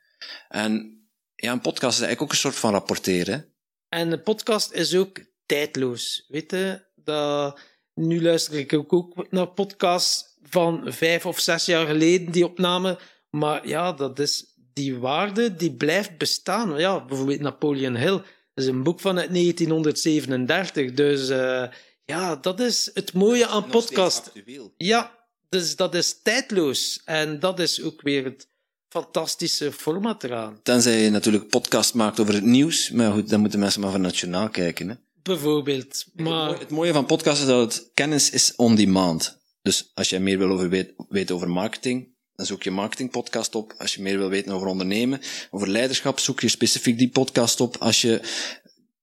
[0.48, 1.00] En
[1.34, 3.54] ja, een podcast is eigenlijk ook een soort van rapporteren.
[3.88, 6.24] En een podcast is ook tijdloos.
[6.28, 7.60] Weet je, dat,
[7.94, 12.98] nu luister ik ook naar podcasts van vijf of zes jaar geleden, die opnamen.
[13.36, 16.78] Maar ja, dat is die waarde die blijft bestaan.
[16.78, 18.16] Ja, bijvoorbeeld Napoleon Hill.
[18.54, 20.92] Dat is een boek van 1937.
[20.92, 21.64] Dus uh,
[22.04, 24.32] ja, dat is het mooie aan podcast.
[24.76, 25.18] Ja,
[25.48, 27.00] dus dat is tijdloos.
[27.04, 28.48] En dat is ook weer het
[28.88, 30.60] fantastische format eraan.
[30.62, 32.90] Tenzij je natuurlijk podcast maakt over het nieuws.
[32.90, 34.88] Maar goed, dan moeten mensen maar van nationaal kijken.
[34.88, 34.94] Hè?
[35.22, 36.04] Bijvoorbeeld.
[36.14, 36.58] Maar...
[36.58, 39.38] Het, mooie, van podcast is dat het kennis is on demand.
[39.62, 43.74] Dus als je meer wil over weet, weten over marketing, dan zoek je marketingpodcast op.
[43.78, 45.20] Als je meer wil weten over ondernemen,
[45.50, 47.76] over leiderschap, zoek je specifiek die podcast op.
[47.76, 48.20] Als je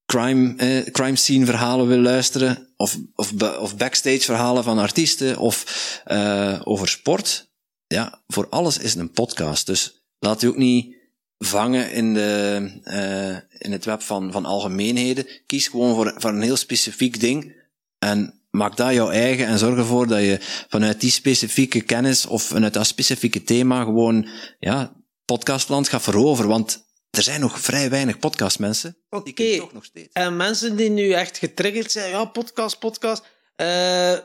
[0.06, 6.02] crime, eh, crime scene verhalen wil luisteren, of, of, of backstage verhalen van artiesten, of
[6.08, 7.52] uh, over sport.
[7.88, 9.66] Ja, voor alles is een podcast.
[9.66, 10.96] Dus laat je ook niet
[11.38, 15.28] vangen in, de, uh, in het web van, van algemeenheden.
[15.46, 17.56] Kies gewoon voor, voor een heel specifiek ding.
[18.00, 20.38] En maak dat jouw eigen en zorg ervoor dat je
[20.70, 24.30] vanuit die specifieke kennis of vanuit dat specifieke thema gewoon,
[24.60, 24.94] ja,
[25.26, 26.50] podcastland gaat veroveren.
[26.50, 28.98] Want er zijn nog vrij weinig podcastmensen.
[29.10, 29.30] Oké.
[29.30, 29.58] Okay.
[29.58, 30.14] toch nog steeds.
[30.14, 33.24] En mensen die nu echt getriggerd zijn, ja, podcast, podcast.
[33.56, 34.18] Uh,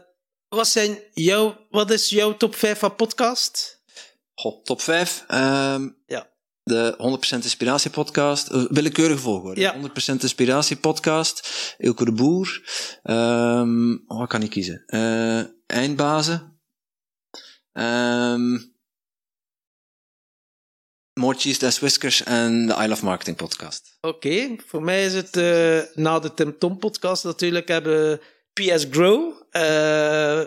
[0.48, 3.82] wat, zijn jouw, wat is jouw top 5 van podcast?
[4.34, 5.24] Goh, top 5?
[5.28, 6.30] Um, ehm, ja.
[6.68, 8.52] De 100% Inspiratie podcast.
[8.52, 9.60] Uh, willekeurig volgorde.
[9.60, 9.76] Ja.
[9.76, 11.48] 100% Inspiratie podcast.
[11.78, 12.62] Ilko de Boer.
[13.04, 14.82] Um, wat kan ik kiezen?
[14.86, 16.60] Uh, eindbazen.
[17.72, 18.76] Um,
[21.18, 23.98] More Cheese Less Whiskers en de I Love Marketing podcast.
[24.00, 24.60] Oké, okay.
[24.66, 28.20] voor mij is het uh, na de Tim Tom podcast natuurlijk hebben
[28.52, 30.42] PS Grow, uh,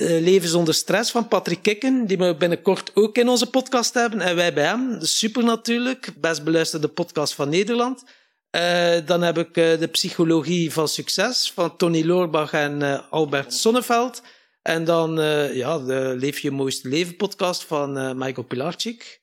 [0.00, 4.20] Leven zonder stress van Patrick Kikken, die we binnenkort ook in onze podcast hebben.
[4.20, 8.04] En wij bij hem, super natuurlijk, best beluisterde podcast van Nederland.
[8.50, 14.22] Uh, dan heb ik de Psychologie van Succes van Tony Loorbach en Albert Sonneveld.
[14.62, 15.14] En dan
[15.54, 19.20] ja, de Leef je mooiste leven podcast van Michael Pilarczyk.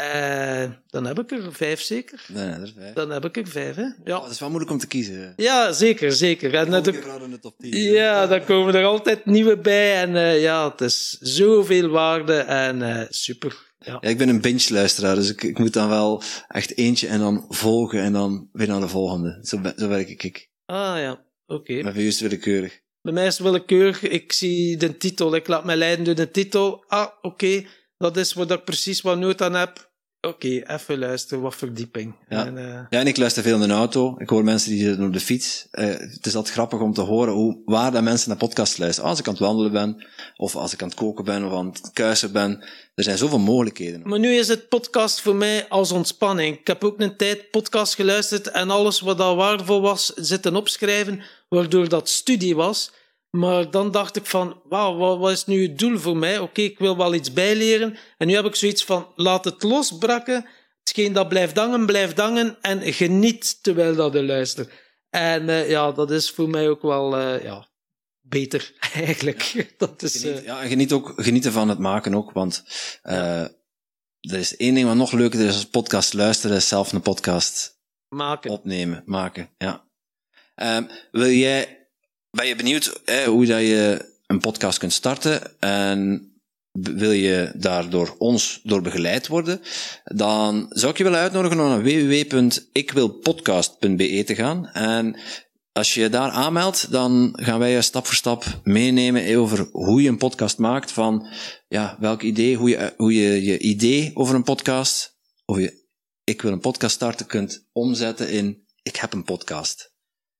[0.00, 2.24] Uh, dan heb ik er vijf zeker.
[2.28, 2.94] Nee, er vijf.
[2.94, 3.88] Dan heb ik er vijf, hè.
[4.04, 4.16] Ja.
[4.16, 5.32] Oh, dat is wel moeilijk om te kiezen.
[5.36, 6.54] Ja, zeker, zeker.
[6.54, 6.82] En in
[7.30, 7.76] de top 10.
[7.76, 9.94] Ja, dan komen er altijd nieuwe bij.
[9.94, 13.72] En uh, ja, het is zoveel waarde en uh, super.
[13.78, 13.98] Ja.
[14.00, 14.08] ja.
[14.08, 18.00] ik ben een binge-luisteraar, dus ik, ik moet dan wel echt eentje en dan volgen
[18.00, 19.38] en dan weer naar de volgende.
[19.42, 20.48] Zo, zo werk ik.
[20.66, 21.12] Ah ja,
[21.46, 21.54] oké.
[21.60, 21.82] Okay.
[21.82, 22.80] Maar voor jou is het willekeurig.
[23.02, 24.02] Bij mij is het willekeurig.
[24.02, 26.84] Ik zie de titel, ik laat mij leiden door de titel.
[26.88, 27.66] Ah, oké, okay.
[27.98, 29.89] dat is wat ik precies wat nood aan heb
[30.22, 32.14] Oké, okay, even luisteren, wat verdieping.
[32.28, 32.46] Ja.
[32.46, 32.64] En, uh...
[32.90, 34.14] ja, en ik luister veel in de auto.
[34.18, 35.66] Ik hoor mensen die zitten op de fiets.
[35.72, 39.10] Uh, het is altijd grappig om te horen hoe, waar dat mensen naar podcasts luisteren.
[39.10, 40.06] Als ik aan het wandelen ben,
[40.36, 42.64] of als ik aan het koken ben, of aan het kuisen ben.
[42.94, 44.08] Er zijn zoveel mogelijkheden.
[44.08, 46.58] Maar nu is het podcast voor mij als ontspanning.
[46.58, 51.22] Ik heb ook een tijd podcast geluisterd en alles wat daar waardevol was, zitten opschrijven,
[51.48, 52.90] waardoor dat studie was.
[53.30, 56.38] Maar dan dacht ik van, wauw, wat, is nu het doel voor mij?
[56.38, 57.96] Oké, ik wil wel iets bijleren.
[58.18, 60.46] En nu heb ik zoiets van, laat het losbrakken.
[60.78, 62.56] Hetgeen dat blijft hangen, blijft hangen.
[62.60, 64.72] En geniet terwijl dat je luistert.
[65.10, 67.68] En eh, ja, dat is voor mij ook wel eh, ja,
[68.20, 69.66] beter, eigenlijk.
[69.78, 72.64] Dat is, Geniet, eh, ja, geniet, ook, genieten van het maken ook, want
[74.20, 77.80] er is één ding wat nog leuker is als podcast luisteren, is zelf een podcast
[78.08, 78.50] maken.
[78.50, 79.50] opnemen, maken.
[79.58, 79.88] Ja.
[80.54, 81.79] Ehm, wil jij,
[82.30, 86.30] ben je benieuwd hè, hoe dat je een podcast kunt starten en
[86.72, 89.60] wil je daar door ons door begeleid worden,
[90.04, 94.66] dan zou ik je willen uitnodigen om naar www.ikwilpodcast.be te gaan.
[94.66, 95.20] En
[95.72, 100.08] als je daar aanmeldt, dan gaan wij je stap voor stap meenemen over hoe je
[100.08, 101.28] een podcast maakt, van
[101.68, 105.78] ja, welk idee, hoe je, hoe je je idee over een podcast, of je
[106.24, 109.92] ik wil een podcast starten, kunt omzetten in ik heb een podcast.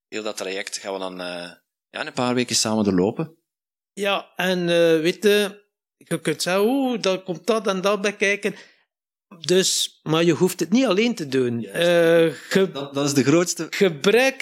[0.07, 1.51] Heel dat traject gaan we dan eh,
[1.91, 3.35] ja, een paar weken samen doorlopen.
[3.93, 5.61] Ja, en eh weet je,
[5.97, 8.55] je kunt zeggen, oeh, dan komt dat en dat bij kijken.
[9.39, 11.65] Dus, maar je hoeft het niet alleen te doen.
[11.65, 14.39] Eh, ge- Dat, dat is de grootste gebruik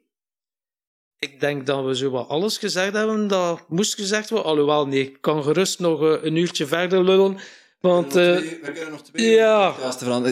[1.19, 4.47] Ik denk dat we zo wat alles gezegd hebben dat moest gezegd worden.
[4.51, 7.37] Alhoewel, nee, ik kan gerust nog eh, een uurtje verder lullen.
[7.79, 9.75] Want, eh, we kunnen nog twee ja.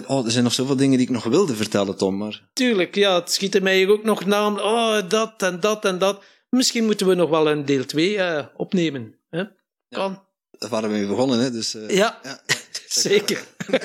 [0.08, 2.44] Oh, er zijn nog zoveel dingen die ik nog wilde vertellen, Tom, maar...
[2.54, 4.48] tuurlijk, ja, het schiet er mij hier ook nog na.
[4.48, 6.24] om, Oh, dat en dat en dat.
[6.50, 8.20] Misschien moeten we nog wel een deel 2
[8.56, 9.16] opnemen.
[9.30, 9.44] Hè?
[9.90, 10.24] Kan.
[10.52, 11.76] Daar waren we mee begonnen, hè, dus...
[11.76, 12.40] eh, Ja, ja.
[12.88, 13.44] zeker.
[13.68, 13.80] We.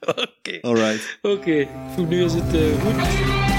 [0.38, 1.18] Oké, Alright.
[1.22, 1.68] Oké.
[1.94, 3.51] voor nu is het eh, goed.